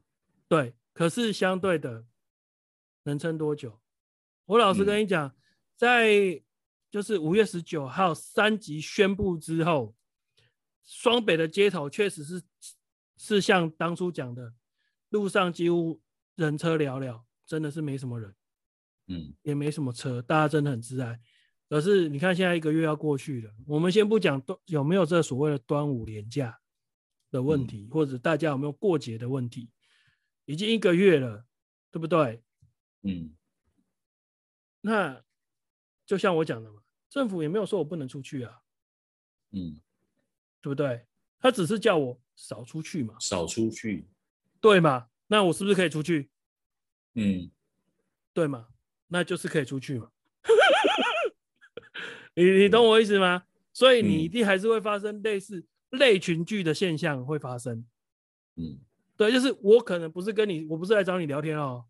[0.47, 0.73] 对。
[0.93, 2.05] 可是相对的，
[3.03, 3.79] 能撑多久？
[4.45, 5.35] 我老实跟你讲，
[5.75, 6.41] 在
[6.89, 9.93] 就是五月十九号三级宣布之后，
[10.85, 12.41] 双北的街头确实是
[13.17, 14.53] 是像当初讲的，
[15.09, 16.01] 路上几乎
[16.35, 18.35] 人车寥寥，真的是没什么人，
[19.07, 21.19] 嗯，也没什么车，大家真的很自爱。
[21.67, 26.59] 可是你看，现在一个月要过去了，我们先不讲端有没有这所谓的端午连假
[27.31, 29.71] 的问题，或者大家有没有过节的问题。
[30.45, 31.47] 已经一个月了，
[31.89, 32.43] 对不对？
[33.01, 33.35] 嗯，
[34.81, 35.23] 那
[36.05, 38.61] 就像我讲的嘛，政府也没有说我不能出去啊，
[39.49, 39.81] 嗯，
[40.65, 41.05] 对不对？
[41.39, 44.07] 他只是叫我少出去嘛，少出去，
[44.59, 45.07] 对嘛？
[45.27, 46.31] 那我是不是可以出去？
[47.13, 47.51] 嗯，
[48.33, 48.67] 对嘛？
[49.07, 50.09] 那就是可以出去嘛。
[52.33, 53.43] 你你懂我意思吗？
[53.71, 57.85] 所以你一定还是会发生类似类群聚的现象会发生，
[58.55, 58.79] 嗯。
[59.15, 61.85] 对，就是我可能不是跟你，我不是来找你聊天哦，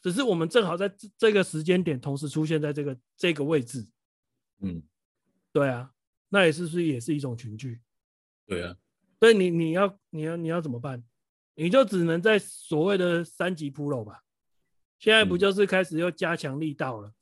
[0.00, 3.88] 只是我们正好在这个时间点同时出现在这个这个位置。
[4.60, 4.82] 嗯，
[5.52, 5.90] 对啊，
[6.30, 7.78] 那也是不是也是一种群聚？
[8.46, 8.74] 对啊，
[9.20, 11.04] 所以你你要你要你要怎么办？
[11.54, 14.22] 你就只能在所谓的三级铺路吧。
[14.98, 17.12] 现在不就是开始又加强力道了？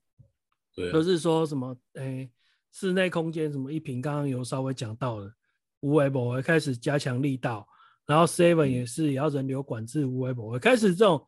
[0.74, 1.76] 对、啊，都是说什么？
[1.94, 2.30] 哎，
[2.70, 5.32] 室内空间什么一平，刚刚有稍微讲到了，
[5.80, 7.66] 无为不为开始加强力道。
[8.06, 11.26] 然后 Seven 也是也要人流管制，无微不微，开始这种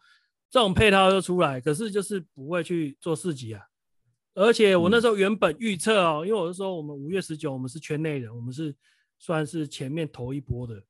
[0.49, 3.62] 这种配套就出来，可是就是不会去做四级啊。
[4.35, 8.75] 而且我那时候原本预测哦，因为我是说我们五月十九我们是圈内人，我们是
[9.19, 10.83] 算是前面头一波的。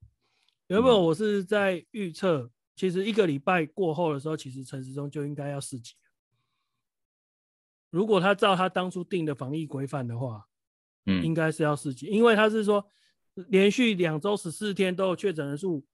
[0.68, 5.94] 原本我是在预测，其实一个礼拜过后的时候，其实陈时中就应该要四级。
[7.90, 10.46] 如果他照他当初定的防疫规范的话，
[11.06, 12.86] 嗯，应该是要四级，因为他是说。
[13.48, 15.86] 连续两周十四天都有确诊人数，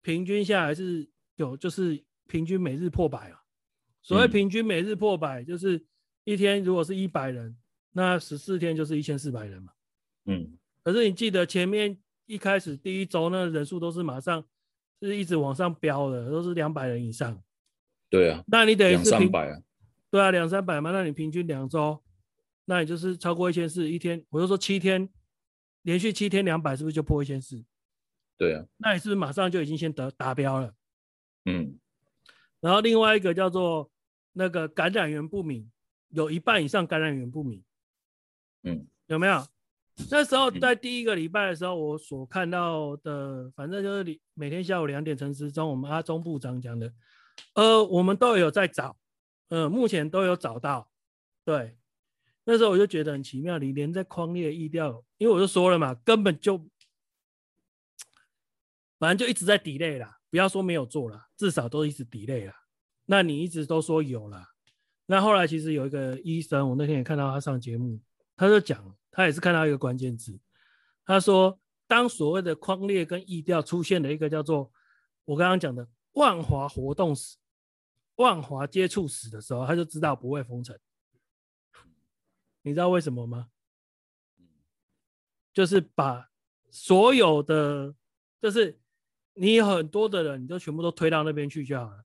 [0.00, 3.40] 平均下来是有，就是平均每日破百啊。
[4.02, 5.86] 所谓平均每日破百，就是
[6.32, 7.56] 一天如果是一百人，
[7.92, 9.72] 那十四天就是一千四百人嘛。
[10.26, 10.58] 嗯。
[10.82, 14.44] 可是你记得前面一开始第一周那个人数都是马上
[15.00, 17.42] 是一直往上飙的，都是两百人以上。
[18.10, 18.42] 对啊。
[18.46, 19.60] 那你等于是两三百啊。
[20.10, 22.02] 对啊，两三百嘛，那你平均两周，
[22.64, 25.08] 那你就是超过一千四一天，我就说七天。
[25.82, 27.64] 连续七天两百，是不是就破一千四？
[28.36, 30.74] 对啊，那你是不是马上就已经先得达标了？
[31.46, 31.78] 嗯，
[32.60, 33.90] 然后另外一个叫做
[34.32, 35.70] 那个感染源不明，
[36.10, 37.62] 有一半以上感染源不明。
[38.62, 39.46] 嗯，有没有？
[40.10, 46.92] 那时候在第一个礼拜的时候，我所看到的，反正就是每天下午两点，陈时中我们阿中部长讲的，
[47.54, 48.96] 呃，我们都有在找，
[49.48, 50.90] 呃，目前都有找到，
[51.44, 51.76] 对。
[52.44, 56.56] 那时候我就觉得很奇妙，你连在框列意调，因为我就说了嘛，根本就
[58.98, 62.54] 反正就一直在 delay 啦，不要说没有做了，至少都一直 delay 啦。
[63.04, 64.47] 那你一直都说有了，
[65.10, 67.98] 那后来其实有一个医生，我那天也看到他上节目，
[68.36, 70.38] 他就讲，他也是看到一个关键字，
[71.06, 74.70] 他说当所谓的框列跟疫调出现了一个叫做
[75.24, 77.38] 我刚刚讲的万华活动史、
[78.16, 80.78] 万华接触史的时候，他就知道不会封城。
[82.60, 83.48] 你知道为什么吗？
[85.54, 86.28] 就是把
[86.70, 87.94] 所有的，
[88.42, 88.78] 就是
[89.32, 92.04] 你很多的人，你就全部都推到那边去就好了。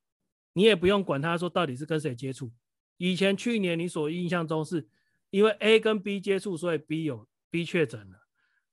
[0.53, 2.49] 你也不用管他说到底是跟谁接触，
[2.97, 4.87] 以前去年你所印象中是
[5.29, 8.17] 因为 A 跟 B 接触，所以 B 有 B 确诊了，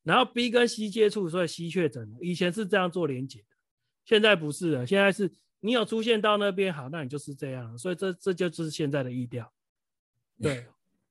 [0.02, 2.18] 然后 B 跟 C 接触，所以 C 确诊了。
[2.20, 3.56] 以前是这样做连结的，
[4.04, 9.52] 现在不是了，现在是你有出现到那边好，那你就是这样，所以这这就是现在的意调。
[10.40, 10.66] 对，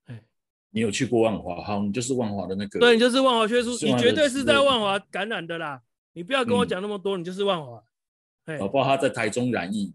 [0.05, 0.23] 哎，
[0.71, 5.81] 你有去过万华，好，你就是万华的那个，对，你就是万华缺书，你绝对是在万华感染的啦，
[6.13, 7.83] 你不要跟我讲那么多，嗯、你就是万华。
[8.57, 9.93] 宝宝他在台中染疫，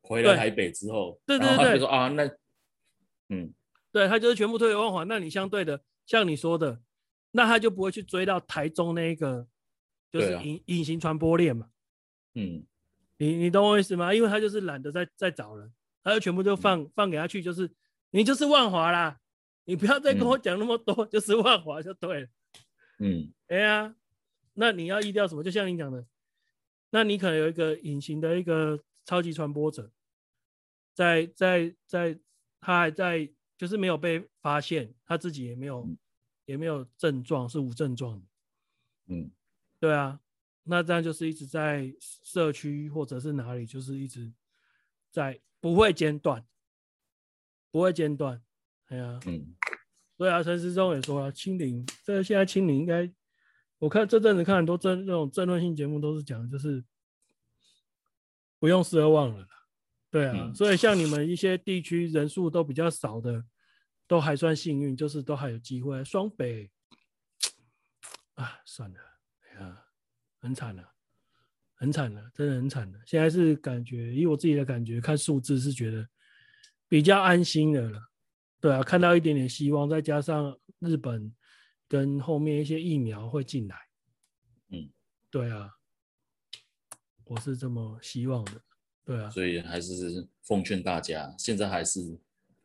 [0.00, 2.28] 回来台北之后，对对对，对，他就说啊，那，
[3.32, 3.52] 嗯，
[3.90, 6.82] 对他就是全部推给万华，那你相对的，像你说的，
[7.30, 9.48] 那他就不会去追到台中那一个，
[10.10, 11.70] 就是隐隐形传播链嘛，
[12.34, 12.66] 嗯，
[13.16, 14.12] 你你懂我意思吗？
[14.14, 15.72] 因为他就是懒得再再找人，
[16.04, 17.70] 他就全部就放、嗯、放给他去，就是
[18.10, 19.18] 你就是万华啦，
[19.64, 22.28] 你不要再跟我讲那么多，嗯、就是万华就对了，
[22.98, 23.94] 嗯，哎呀，
[24.54, 25.42] 那你要意料什么？
[25.42, 26.04] 就像你讲的。
[26.94, 29.90] 那你可能有一个隐形的一个超级传播者，
[30.92, 32.18] 在在在，
[32.62, 35.98] 他还在，就是没有被发现，他自己也没有、嗯、
[36.46, 38.26] 也没有症状，是无症状的。
[39.08, 39.30] 嗯，
[39.80, 40.20] 对啊，
[40.62, 44.32] 那这样就是一直在社区或者是哪里，就是一直
[45.10, 46.46] 在不会间断，
[47.70, 48.40] 不会间断。
[48.86, 49.54] 哎呀，嗯，
[50.16, 53.12] 对啊，陈时中也说了，清零，这现在清零应该。
[53.78, 56.84] 我看这阵子看很多争那种争论性节目，都是讲就是
[58.60, 59.48] 不用四二忘了，
[60.12, 63.44] 对啊、嗯，所以像你们一些地区人数都比较少的，
[64.06, 66.04] 都还算幸运，就是都还有机会。
[66.04, 66.70] 双北
[68.34, 69.00] 啊，算了，
[69.40, 69.84] 哎呀，
[70.38, 70.88] 很惨了，
[71.74, 73.00] 很惨了，真的很惨了。
[73.04, 76.06] 现在是感觉，以我自己的感觉，看数字是觉得
[76.86, 78.00] 比较安心的了，
[78.60, 81.34] 对啊，看到一点点希望，再加上日本。
[81.88, 83.76] 跟后面一些疫苗会进来，
[84.70, 84.90] 嗯，
[85.28, 85.76] 对啊，
[87.24, 88.52] 我是这么希望的，
[89.04, 92.00] 对啊，所以还是奉劝大家，现在还是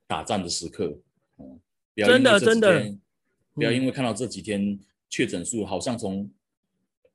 [0.06, 0.98] 打仗的时刻，
[1.38, 1.60] 嗯，
[1.96, 2.96] 真的真的，
[3.54, 4.80] 不要因为看到这几天
[5.10, 6.30] 确诊数好像从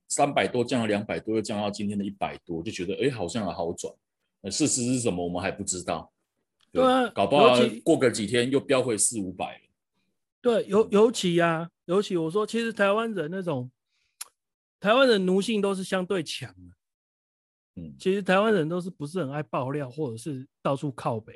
[0.08, 3.94] 三百多降到两百多，又降到今天的一百多，就觉得哎，好像有好转，
[4.42, 6.12] 呃，事实是什么我们还不知道，
[6.70, 9.62] 对啊，搞不好过个几天又飙回四五百了，
[10.40, 11.70] 对，尤尤其呀。
[11.86, 13.68] 尤其我说，其实台湾人那种，
[14.78, 16.76] 台湾人奴性都是相对强的。
[17.76, 21.34] 嗯，其实台湾人都是不是很爱爆料，或者是到处靠北，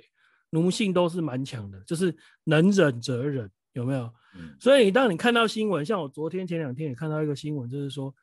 [0.50, 2.14] 奴性都是蛮强的，就是
[2.44, 4.12] 能忍则忍，有没有？
[4.34, 4.56] 嗯。
[4.60, 8.14] 所以你当你看到新闻，像我昨天前两天也看到一个新闻，就是说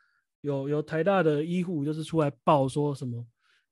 [0.41, 3.25] 有有台大的医护就是出来报说什么，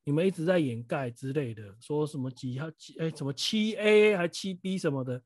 [0.03, 5.21] 你们一直在掩盖之类的，说什么几号几哎什么七 A 还七 B 什么的，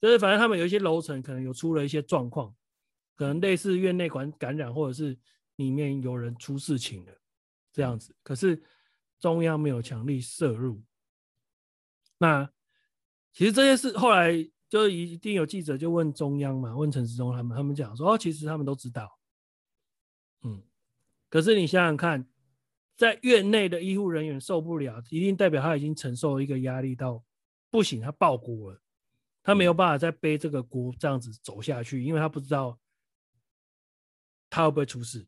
[0.00, 2.54] 就是反正他们有一些楼层可能有出了一些状况。
[3.18, 5.16] 可能类似院内感感染，或者是
[5.56, 7.12] 里面有人出事情了，
[7.76, 8.16] 这样子。
[8.22, 8.62] 可是
[9.18, 10.82] 中央没有强力摄入。
[12.16, 12.50] 那
[13.34, 14.32] 其实这些事后来
[14.66, 19.18] 就一定有记者就问中央嘛，问陈时中他们，他们讲说哦，其实他们都知道。
[20.42, 20.62] 嗯，
[21.28, 22.26] 可是你想想看，
[22.96, 27.22] 在院内的医护人员受不了，一定代表他已经承受一个压力到
[27.70, 28.80] 不行，他爆锅了，
[29.42, 32.78] 他没有办法再背这个锅这样子走下去，因为他不知道。
[34.48, 35.26] 他会不会出事？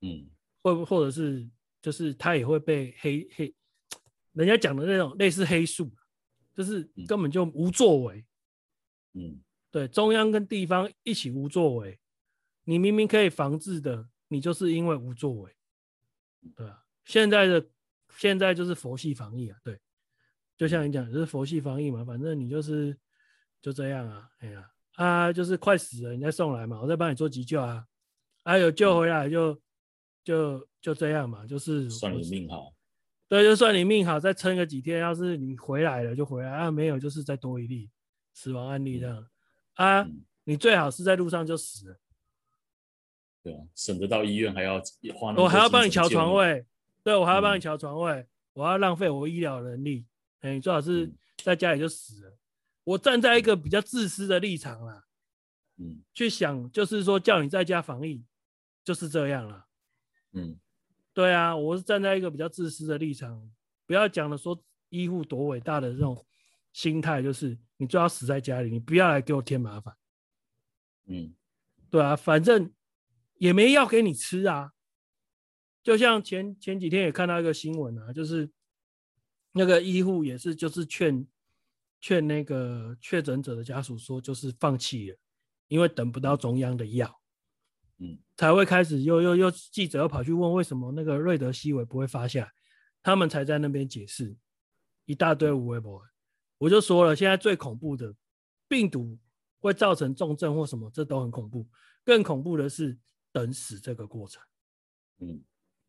[0.00, 0.30] 嗯，
[0.62, 1.50] 会不或者是
[1.80, 3.54] 就是他也会被黑黑，
[4.32, 5.90] 人家讲的那种类似黑数，
[6.54, 8.24] 就是根本就无作为。
[9.14, 11.98] 嗯，对，中央跟地方一起无作为，
[12.64, 15.56] 你明明可以防治的，你就是因为无作为。
[16.54, 17.66] 对啊，现在的
[18.16, 19.80] 现在就是佛系防疫啊，对，
[20.56, 22.96] 就像你讲，就是佛系防疫嘛，反正你就是
[23.60, 27.86] 就这样啊，哎呀啊，就是快死了，你再送来嘛，我再帮你做急救啊。
[28.44, 29.60] 啊有救回来就
[30.26, 32.74] 就就这样嘛，就是算你命好。
[33.28, 34.98] 对，就算你命好，再撑个几天。
[34.98, 37.88] 要是你回来了就回来啊，没有就是再多一例
[38.34, 39.24] 死亡案例这样
[39.74, 40.24] 啊、嗯。
[40.42, 42.00] 你最好是在路上就死了，
[43.44, 44.82] 对啊，省得到医院还要
[45.14, 45.40] 花那。
[45.42, 46.66] 我还要帮你瞧床位，
[47.04, 50.06] 对，我还要帮你瞧床位，嗯、我要浪费我医疗能力。
[50.40, 51.08] 哎，你最好是
[51.44, 52.36] 在家里就死了。
[52.82, 55.04] 我站在一个比较自私的立场啦，
[55.78, 58.24] 嗯，去想就是说叫你在家防疫。
[58.84, 59.65] 就是这样了，
[60.38, 60.54] 嗯，
[61.14, 63.50] 对啊，我是站在一个比较自私的立场，
[63.86, 66.26] 不要讲了说医护多伟大的这种
[66.74, 69.96] 心态，就是你最好死在家里，你不要来给我添麻烦，
[71.06, 71.34] 嗯，
[71.88, 72.70] 对啊，反正
[73.38, 74.72] 也没药给你吃啊，
[75.82, 78.50] 就像前前几天也看到一个新闻啊，就是
[79.52, 81.26] 那个医护也是就是劝
[81.98, 85.16] 劝那个确诊者的家属说，就是放弃了，
[85.68, 87.18] 因为等不到中央的药。
[87.98, 92.52] 嗯，才会开始又又又记者又跑去问为什么那个瑞德西韦不会发下来，
[93.02, 94.36] 他们才在那边解释
[95.06, 96.02] 一大堆无微博，
[96.58, 98.14] 我就说了，现在最恐怖的
[98.68, 99.18] 病毒
[99.58, 101.66] 会造成重症或什么，这都很恐怖。
[102.04, 102.98] 更恐怖的是
[103.32, 104.42] 等死这个过程。
[105.20, 105.42] 嗯，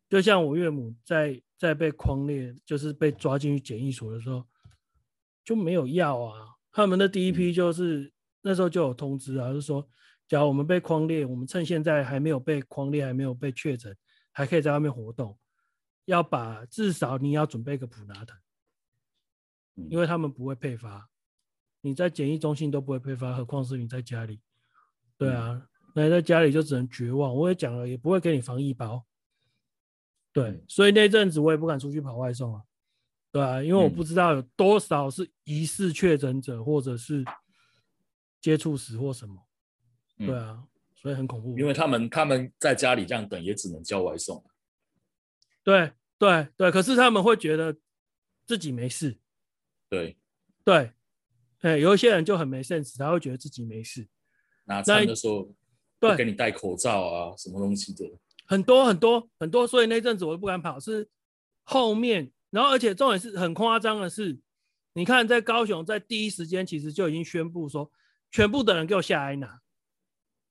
[0.09, 4.45] 就像我岳母在在被框列，就是被抓进去检疫所的时候，
[5.43, 6.55] 就没有药啊。
[6.71, 9.87] 他们的第一批就是、嗯、那时候就有通知啊，就说，
[10.27, 13.95] 假如我们被框列，我们趁现在还没有被框列，还没有被确诊，
[14.31, 15.37] 还可以在外面活动，
[16.05, 18.37] 要把至少你要准备个普拿疼。
[19.89, 21.07] 因为他们不会配发，
[21.81, 24.41] 你在检疫中心都不会配发，何况是你在家里。
[25.17, 27.33] 对啊，那你在家里就只能绝望。
[27.33, 29.05] 我也讲了，也不会给你防疫包。
[30.33, 32.63] 对，所以那阵子我也不敢出去跑外送啊。
[33.31, 37.23] 对啊，因为我不知道有多少是疑似确诊者，或者是
[38.41, 39.46] 接触史或什么。
[40.17, 40.63] 对啊，
[40.95, 41.57] 所以很恐怖。
[41.57, 44.43] 因为他们他们在家里这样等，也只能叫外送。
[45.63, 47.75] 对对对，可是他们会觉得
[48.45, 49.19] 自己没事。
[49.89, 50.17] 对，
[50.63, 50.91] 对，
[51.59, 54.07] 哎，有一些人就很没 sense，他会觉得自己没事。
[54.65, 55.53] 拿餐的时候，
[55.99, 58.05] 对，给你戴口罩啊，什么东西的，
[58.47, 60.79] 很多很多很多，所以那阵子我都不敢跑。
[60.79, 61.07] 是
[61.63, 64.39] 后面，然后而且重点是很夸张的是，
[64.93, 67.91] 你看在高雄，在第一时间其实就已经宣布说，
[68.31, 69.61] 全部的人给我下来拿。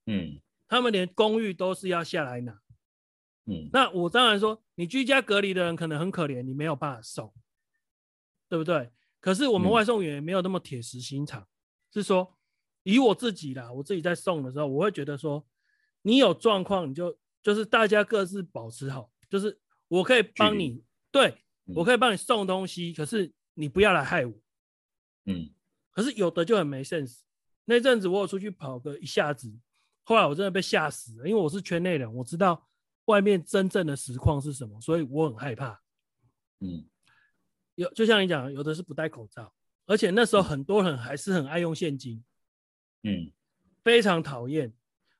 [0.07, 2.59] 嗯，他们连公寓都是要下来拿。
[3.45, 7.33] 嗯，那我当然说，你居家隔离的人可能很可怜，你没有办法送，
[8.49, 8.91] 对不对？
[9.19, 11.47] 可是我们外送员也没有那么铁石心肠，嗯、
[11.93, 12.37] 是说
[12.83, 15.45] 以我自己啦，我自己在送的时候，我会觉得说，
[16.01, 21.29] 你有状况你就就是大家各自保持好，就是我可以帮你，对、
[21.65, 24.33] 嗯、我可以帮你送东西，可是你不要来害我。
[25.25, 25.49] 嗯，
[25.91, 27.21] 可是有的就很没 sense。
[27.65, 29.53] 那阵子我有出去跑个一下子，
[30.07, 32.65] 后来我真的被吓死了，因为我是圈内人，我知道
[33.05, 35.81] 外面真正的实况是什么，所以我很害怕。
[36.61, 36.87] 嗯。
[37.75, 39.53] 有，就像你讲，有的是不戴口罩，
[39.85, 42.23] 而且那时候很多人还是很爱用现金，
[43.03, 43.33] 嗯，
[43.83, 44.73] 非常讨厌。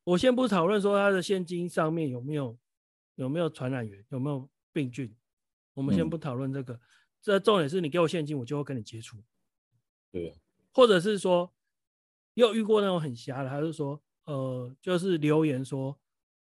[0.05, 2.57] 我先不讨论说他的现金上面有没有
[3.15, 5.13] 有没有传染源，有没有病菌，
[5.73, 6.73] 我们先不讨论这个。
[6.73, 6.79] 嗯、
[7.21, 9.21] 这重点是你给我现金，我就会跟你接触。
[10.13, 10.33] 对，
[10.71, 11.53] 或者是说，
[12.35, 15.97] 又遇过那种很瞎的，他就说，呃，就是留言说，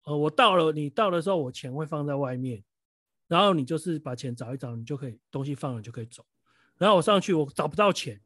[0.05, 2.63] 呃，我到了，你到的时候，我钱会放在外面。
[3.27, 6.25] 然后你就是把钱找一找，你就可以东西放了就可以走。
[6.77, 8.21] 然后我上去我找不到钱，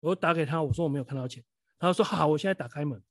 [0.00, 1.44] 我打给他，我说我没有看到钱。
[1.78, 3.02] 他说好，我现在打开门，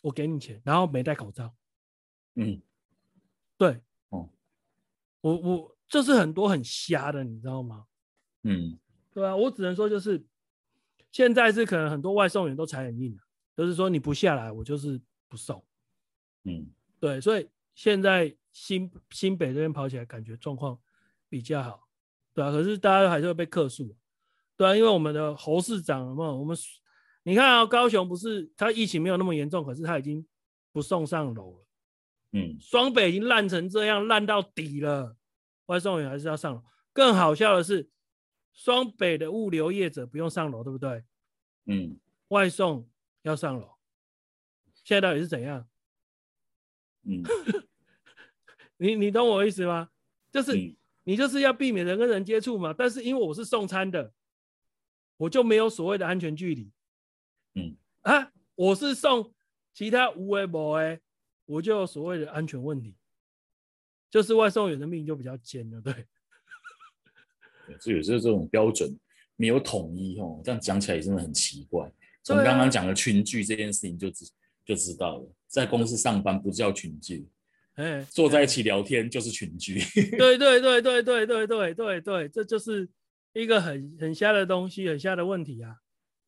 [0.00, 0.60] 我给你钱。
[0.64, 1.54] 然后没戴口罩。
[2.34, 2.60] 嗯，
[3.56, 4.30] 对，哦，
[5.20, 7.86] 我我这是很多很瞎的，你知道吗？
[8.42, 8.78] 嗯，
[9.12, 10.24] 对啊，我只能说就是
[11.12, 13.18] 现在是可能很多外送员都踩很硬，
[13.60, 15.64] 就是说你不下来，我就是不送。
[16.44, 16.66] 嗯，
[16.98, 18.36] 对，所以现在。
[18.52, 20.76] 新新北这边跑起来感觉状况
[21.28, 21.86] 比较好，
[22.34, 23.96] 对啊，可是大家还是会被克诉，
[24.56, 26.36] 对啊，因为我们的侯市长有没有？
[26.36, 26.56] 我们
[27.22, 30.26] 你看啊，高雄不是他疫情没有那么严重，可是他已经
[30.72, 31.66] 不送上楼了。
[32.32, 35.16] 嗯，双北已经烂成这样，烂到底了，
[35.66, 36.60] 外送员还是要上楼。
[36.92, 37.88] 更好笑的是，
[38.52, 41.04] 双北的物流业者不用上楼，对不对？
[41.66, 41.96] 嗯，
[42.28, 42.88] 外送
[43.22, 43.76] 要上楼，
[44.84, 45.68] 现在到底是怎样？
[47.02, 47.22] 嗯。
[48.76, 49.90] 你你懂我意思吗？
[50.32, 50.52] 就是
[51.04, 52.72] 你就是要避免人跟人接触嘛。
[52.72, 54.14] 但是因为我是送餐的，
[55.18, 56.72] 我就没有所谓的安全距离。
[57.56, 59.34] 嗯啊，我是送
[59.74, 60.98] 其他无为博哎，
[61.44, 62.96] 我就有所谓的安全问题。
[64.08, 65.92] 就是外送员的命就比较尖了，对。
[67.78, 68.98] 所以有时候这种标准
[69.36, 71.92] 没有统一哦，这样讲起来也真的很奇怪。
[72.22, 74.30] 从刚刚讲的群聚这件事情就知
[74.64, 77.28] 就知道了，在公司上班不叫群聚。
[77.74, 79.80] 哎，坐在一起聊天就是群聚。
[80.18, 82.88] 对对对对对对对对对，这就是
[83.32, 85.76] 一个很很瞎的东西，很瞎的问题啊。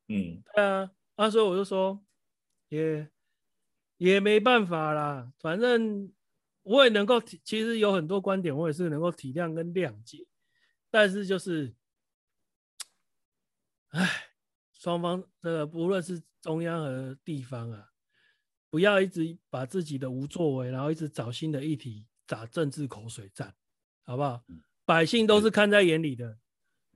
[0.09, 2.03] 嗯，对啊，啊，所以我就说，
[2.68, 3.07] 也
[3.99, 5.30] 也没办法啦。
[5.40, 6.11] 反正
[6.62, 10.26] 我也能够体，其实有很多观点，我也是能够体谅跟谅解。
[10.90, 11.74] 但是就是，
[13.88, 14.09] 哎，
[14.83, 17.91] 双方这个不论是中央和地方啊。
[18.68, 23.55] 不要一直把自己的无作为，然后一直找新的议题打政治口水战，
[24.03, 24.43] 好不好？
[24.85, 26.37] 百姓都是看在眼里的。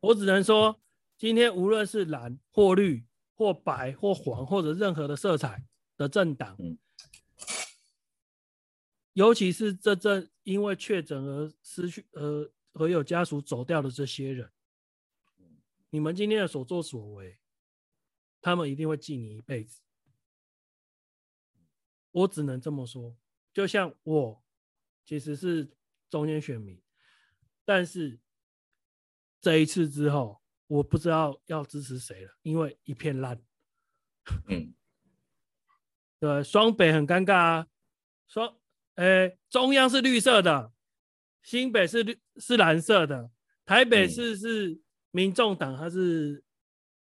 [0.01, 0.81] 我只能说，
[1.17, 5.65] 今天无论是蓝或绿或白或黄或者任何的色彩
[5.97, 6.57] 的政党，
[9.13, 14.51] 尤其是这这因为确诊而失去呃和有家属走掉的这些人，
[15.91, 17.39] 你们今天的所作所为，
[18.47, 19.81] 他们一定会记你一辈子。
[22.13, 23.19] 我只能这么说，
[23.53, 24.45] 就像我
[25.05, 25.69] 其实是
[26.09, 26.81] 中间选民，
[27.65, 28.21] 但是
[29.41, 33.43] 这一次之后，我不知道要支持谁了，因为一片烂。
[34.47, 34.73] 嗯，
[36.21, 37.67] 对，双北很尴尬啊。
[38.29, 38.57] 双，
[38.95, 40.73] 诶，中央是绿色的，
[41.43, 43.33] 新北是绿是蓝色的，
[43.65, 44.81] 台北市是
[45.11, 46.45] 民众党，它是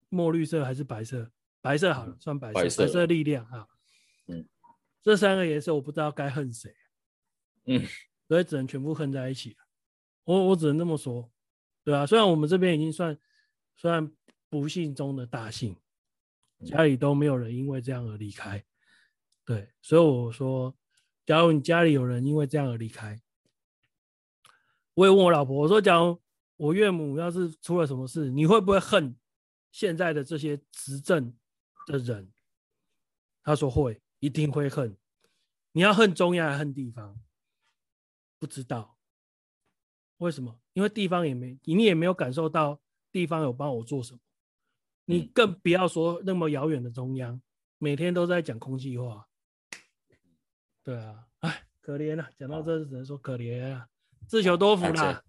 [0.10, 1.32] 墨绿色还是白色？
[1.66, 3.68] 白色好了，算白色，白色，白色力量啊。
[4.28, 4.48] 嗯，
[5.02, 6.72] 这三个颜色我不知道该恨谁。
[7.66, 7.84] 嗯，
[8.28, 9.58] 所以只能全部恨在一起。
[10.24, 11.32] 我我只能这么说，
[11.84, 13.18] 对啊，虽然我们这边已经算
[13.76, 14.12] 算
[14.48, 15.76] 不幸中的大幸，
[16.64, 18.64] 家里都没有人因为这样而离开。
[19.44, 20.76] 对，所以我说，
[21.26, 23.20] 假如你家里有人因为这样而离开，
[24.94, 26.22] 我也问我老婆，我说，假如
[26.58, 29.16] 我岳母要是出了什么事，你会不会恨
[29.72, 31.36] 现在的这些执政
[31.86, 32.32] 的人？
[33.44, 34.98] 他说会，一定会恨。
[35.72, 37.20] 你要恨中央还恨地方？
[38.40, 38.98] 不知道
[40.18, 40.60] 为什么？
[40.74, 42.80] 因为地方也没你，也没有感受到
[43.12, 44.20] 地方有帮我做什么。
[45.06, 47.42] 你更不要说那么遥远的中央，
[47.78, 49.28] 每天都在讲空气话。
[50.84, 52.30] 对啊，哎，可怜啊！
[52.38, 53.88] 讲到这，只能说可怜啊，
[54.28, 55.24] 自求多福啦。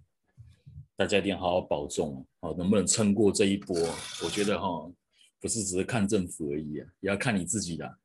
[0.96, 3.76] 大家，一定要好好保重哦，能不能撑过这一波？
[4.24, 4.90] 我觉得哈，
[5.41, 7.99] 不是只是看政府而已啊，也要看你自己的。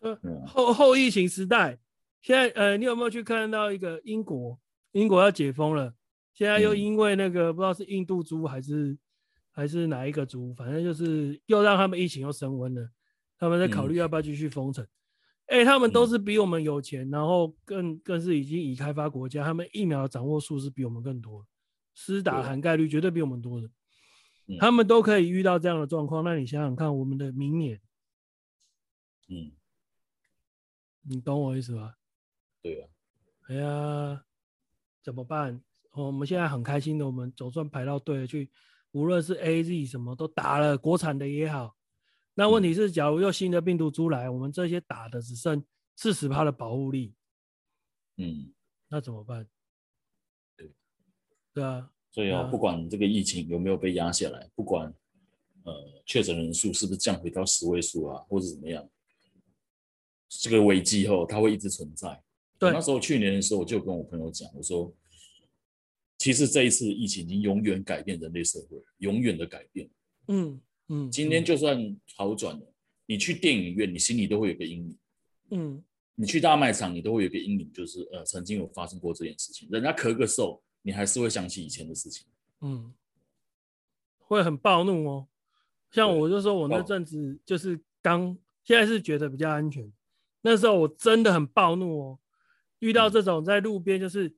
[0.00, 1.78] 嗯，后后疫情时代。
[2.20, 4.58] 现在呃，你有没有去看到一个英国？
[4.92, 5.92] 英国要解封了，
[6.34, 8.96] 现在又因为那个、嗯、不知道是印度猪还是
[9.50, 12.88] 还是哪一个猪，反正就是又让他们疫情又升温了。
[13.38, 14.84] 他们在考虑要不要继续封城。
[15.46, 21.44] 哎、嗯欸，他们都是比我们有钱，然后更更是已经已开发国家，他们疫苗的掌握数是比我们更多，
[21.94, 23.68] 施打含盖率绝对比我们多的。
[24.46, 27.80] 嗯、他们都可以遇到这样的状况，那你想想看，我们的明年，
[29.28, 29.52] 嗯，
[31.02, 31.96] 你懂我意思吧？
[32.60, 32.88] 对啊，
[33.48, 34.24] 哎呀，
[35.02, 35.62] 怎么办？
[35.92, 38.50] 我们现在很开心的，我们总算排到队了去，
[38.92, 41.76] 无论是 AZ 什么都打了，国产的也好。
[42.34, 45.62] 那问题是，假如又新的病毒株来，我们这些打的只剩
[45.96, 47.14] 四十趴的保护力，
[48.16, 48.54] 嗯，
[48.88, 49.46] 那怎么办？
[50.56, 50.74] 对，
[51.52, 51.90] 对啊。
[52.12, 54.94] 所以啊，不管这个疫情有没有被压下来，不管
[55.64, 58.86] 呃确诊人数是不是降回到十位数啊，或者怎么样，
[60.28, 62.22] 这个危机后它会一直存在。
[62.58, 64.94] 对，那时候去年的时候，我就跟我朋友讲，我说，
[66.18, 69.90] 其实这一次疫情已经永远改变人类社会，永远的改变。
[70.28, 72.72] 嗯嗯，今天就算好转了，
[73.06, 74.98] 你去电影院，你心里都会有个阴影。
[75.50, 75.82] 嗯，
[76.14, 82.26] 你去大卖场，你都会有个阴影，就是呃，曾经有发生过这件事情，人家咳个嗽，你还是会想起以前的事情。
[82.60, 82.92] 嗯，
[84.18, 85.28] 会很暴怒哦。
[85.90, 89.92] 像我就说我那阵子就是刚，现在是觉得比较安全，
[90.40, 92.18] 那时候我真的很暴怒哦。
[92.78, 94.34] 遇到这种在路边就是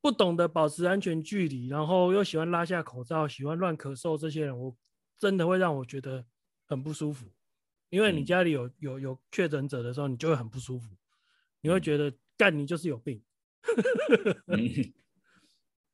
[0.00, 4.74] 不懂得保持安全距离，然后又喜欢拉下口罩、喜欢乱咳嗽这些人，我
[5.18, 6.24] 真的会让我觉得
[6.66, 7.26] 很不舒服。
[7.90, 10.96] 因为你家里有有有确诊者的时候，你就会很不舒服，
[11.60, 13.22] 你会觉得干你就是有病。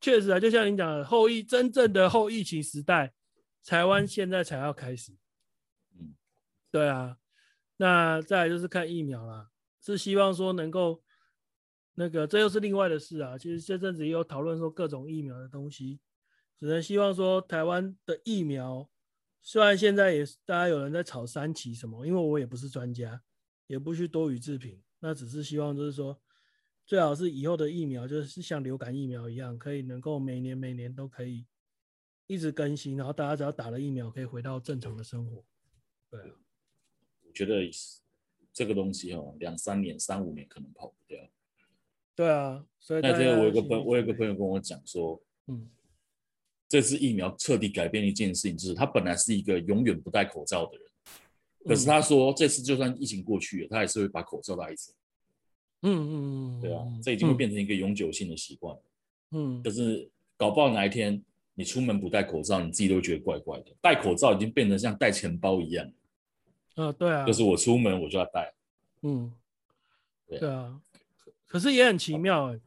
[0.00, 3.12] 确实啊，就像你讲的，后疫真正的后疫情时代，
[3.64, 5.12] 台湾现在才要开始。
[5.98, 6.14] 嗯
[6.70, 7.18] 对啊，
[7.76, 11.02] 那再来就是看疫苗啦，是希望说能够。
[12.00, 13.36] 那个，这又是另外的事啊。
[13.36, 15.98] 其实这阵子也有讨论说各种疫苗的东西，
[16.60, 18.88] 只能希望说台湾的疫苗，
[19.42, 23.20] 虽然现在也是大家有人在炒三期什么，因为我也不是专家，
[23.66, 26.16] 也不去多语置评，那只是希望就是说，
[26.88, 31.44] 最好是以后的疫苗就是像流感疫苗一样，可以能够每年每年都可以
[32.26, 35.44] 一直更新，然后大家只要打了疫苗，可以回到正常的生活。
[36.10, 36.30] 对啊，
[37.26, 37.70] 我觉得
[38.54, 41.18] 这个东西哦，两三年、三五年可能跑不掉。
[42.16, 45.68] 对啊，所以那天我有个朋，我有个朋友跟我讲说，嗯，
[46.70, 50.90] 这次疫苗彻底改变一件事情，就是他本来是一个永远不戴口罩的人，
[51.66, 54.94] 可是他说这次就算疫情过去了，他还是会把口罩戴着。
[55.82, 58.76] 嗯嗯嗯，对啊，这已经会变成一个永久性的习惯。
[59.30, 61.22] 嗯，可是搞不好哪一天
[61.54, 63.66] 你出门不戴口罩，你自己都觉得怪怪的。
[63.80, 65.90] 戴口罩已经变成像戴钱包一样。
[66.74, 68.54] 啊，对啊，就是我出门我就要戴。
[69.02, 69.32] 嗯，
[70.28, 70.80] 对啊。
[71.46, 72.60] 可是也很奇妙哎、欸，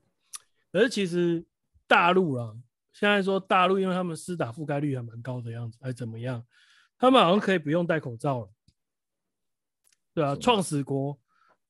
[0.71, 1.45] 可是其实
[1.87, 2.55] 大陆啊，
[2.93, 6.43] 现在说大陆，因为他们施打覆盖率还蛮高的样子，还怎么样？
[6.97, 8.49] 他们好像可以不用戴口罩了，
[10.13, 11.17] 对啊，创始国、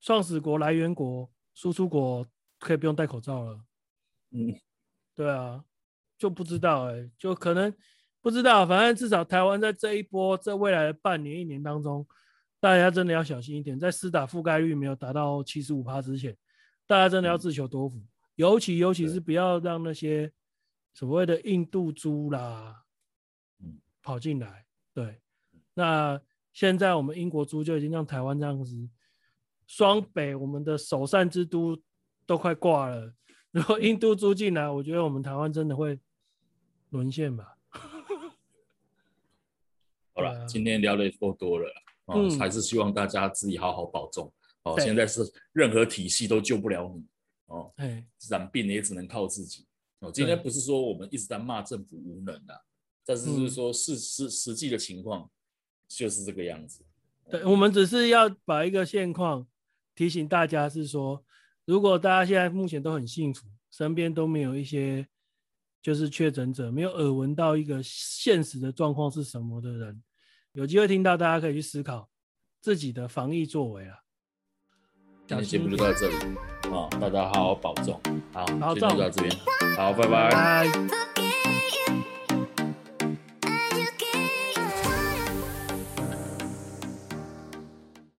[0.01, 2.27] 创始国、来源国、输出国
[2.59, 3.61] 可以不用戴口罩了。
[4.31, 4.53] 嗯，
[5.15, 5.63] 对啊，
[6.17, 7.73] 就不知道哎、欸，就可能
[8.21, 12.07] 不知道，反正至少台湾在这一波、在未来的半年、一年当中，
[12.59, 16.37] 大家真的要小心一点，在施打覆盖率没有达到七十五趴之前。
[16.87, 20.31] 大家真的要自求多福，嗯、尤其尤其是不要让那些
[20.93, 22.83] 所谓的印度猪啦，
[23.59, 24.65] 嗯，跑进来。
[24.93, 25.21] 对，
[25.73, 26.21] 那
[26.51, 28.89] 现在我们英国猪就已经让台湾这样子，
[29.71, 31.81] 双北我们的首善之都
[32.25, 33.13] 都快挂了。
[33.51, 35.97] 如果印度租进来，我觉得我们台湾真的会
[36.89, 37.55] 沦陷吧。
[40.13, 41.71] 好了，今天聊的也够多了，
[42.07, 44.29] 哦、嗯，还是希望大家自己好好保重。
[44.63, 45.21] 哦，现在是
[45.53, 47.05] 任何体系都救不了你。
[47.45, 47.73] 哦，
[48.29, 49.65] 染病也只能靠自己。
[49.99, 52.59] 哦，今天不是说我们一直在骂政府无能啊，
[53.05, 55.31] 但是就是说事实实际的情况
[55.87, 56.83] 就是这个样子。
[57.29, 59.47] 对，我们只是要把一个现况
[60.01, 61.23] 提醒大家，是说，
[61.63, 65.07] 如果大家现在目前都很幸福，身边都没有一些
[65.79, 70.01] 就是确诊者，没有耳闻到一个现实的状况是什么的人，
[70.53, 72.09] 有机会听到，大家可以去思考
[72.61, 73.95] 自己的防疫作为啊。
[75.27, 76.15] 今天节目就到这里
[76.73, 78.01] 啊，大家好好保重，
[78.33, 79.31] 好，保重，就到这边，
[79.77, 80.31] 好，拜拜。
[80.31, 81.30] 拜拜。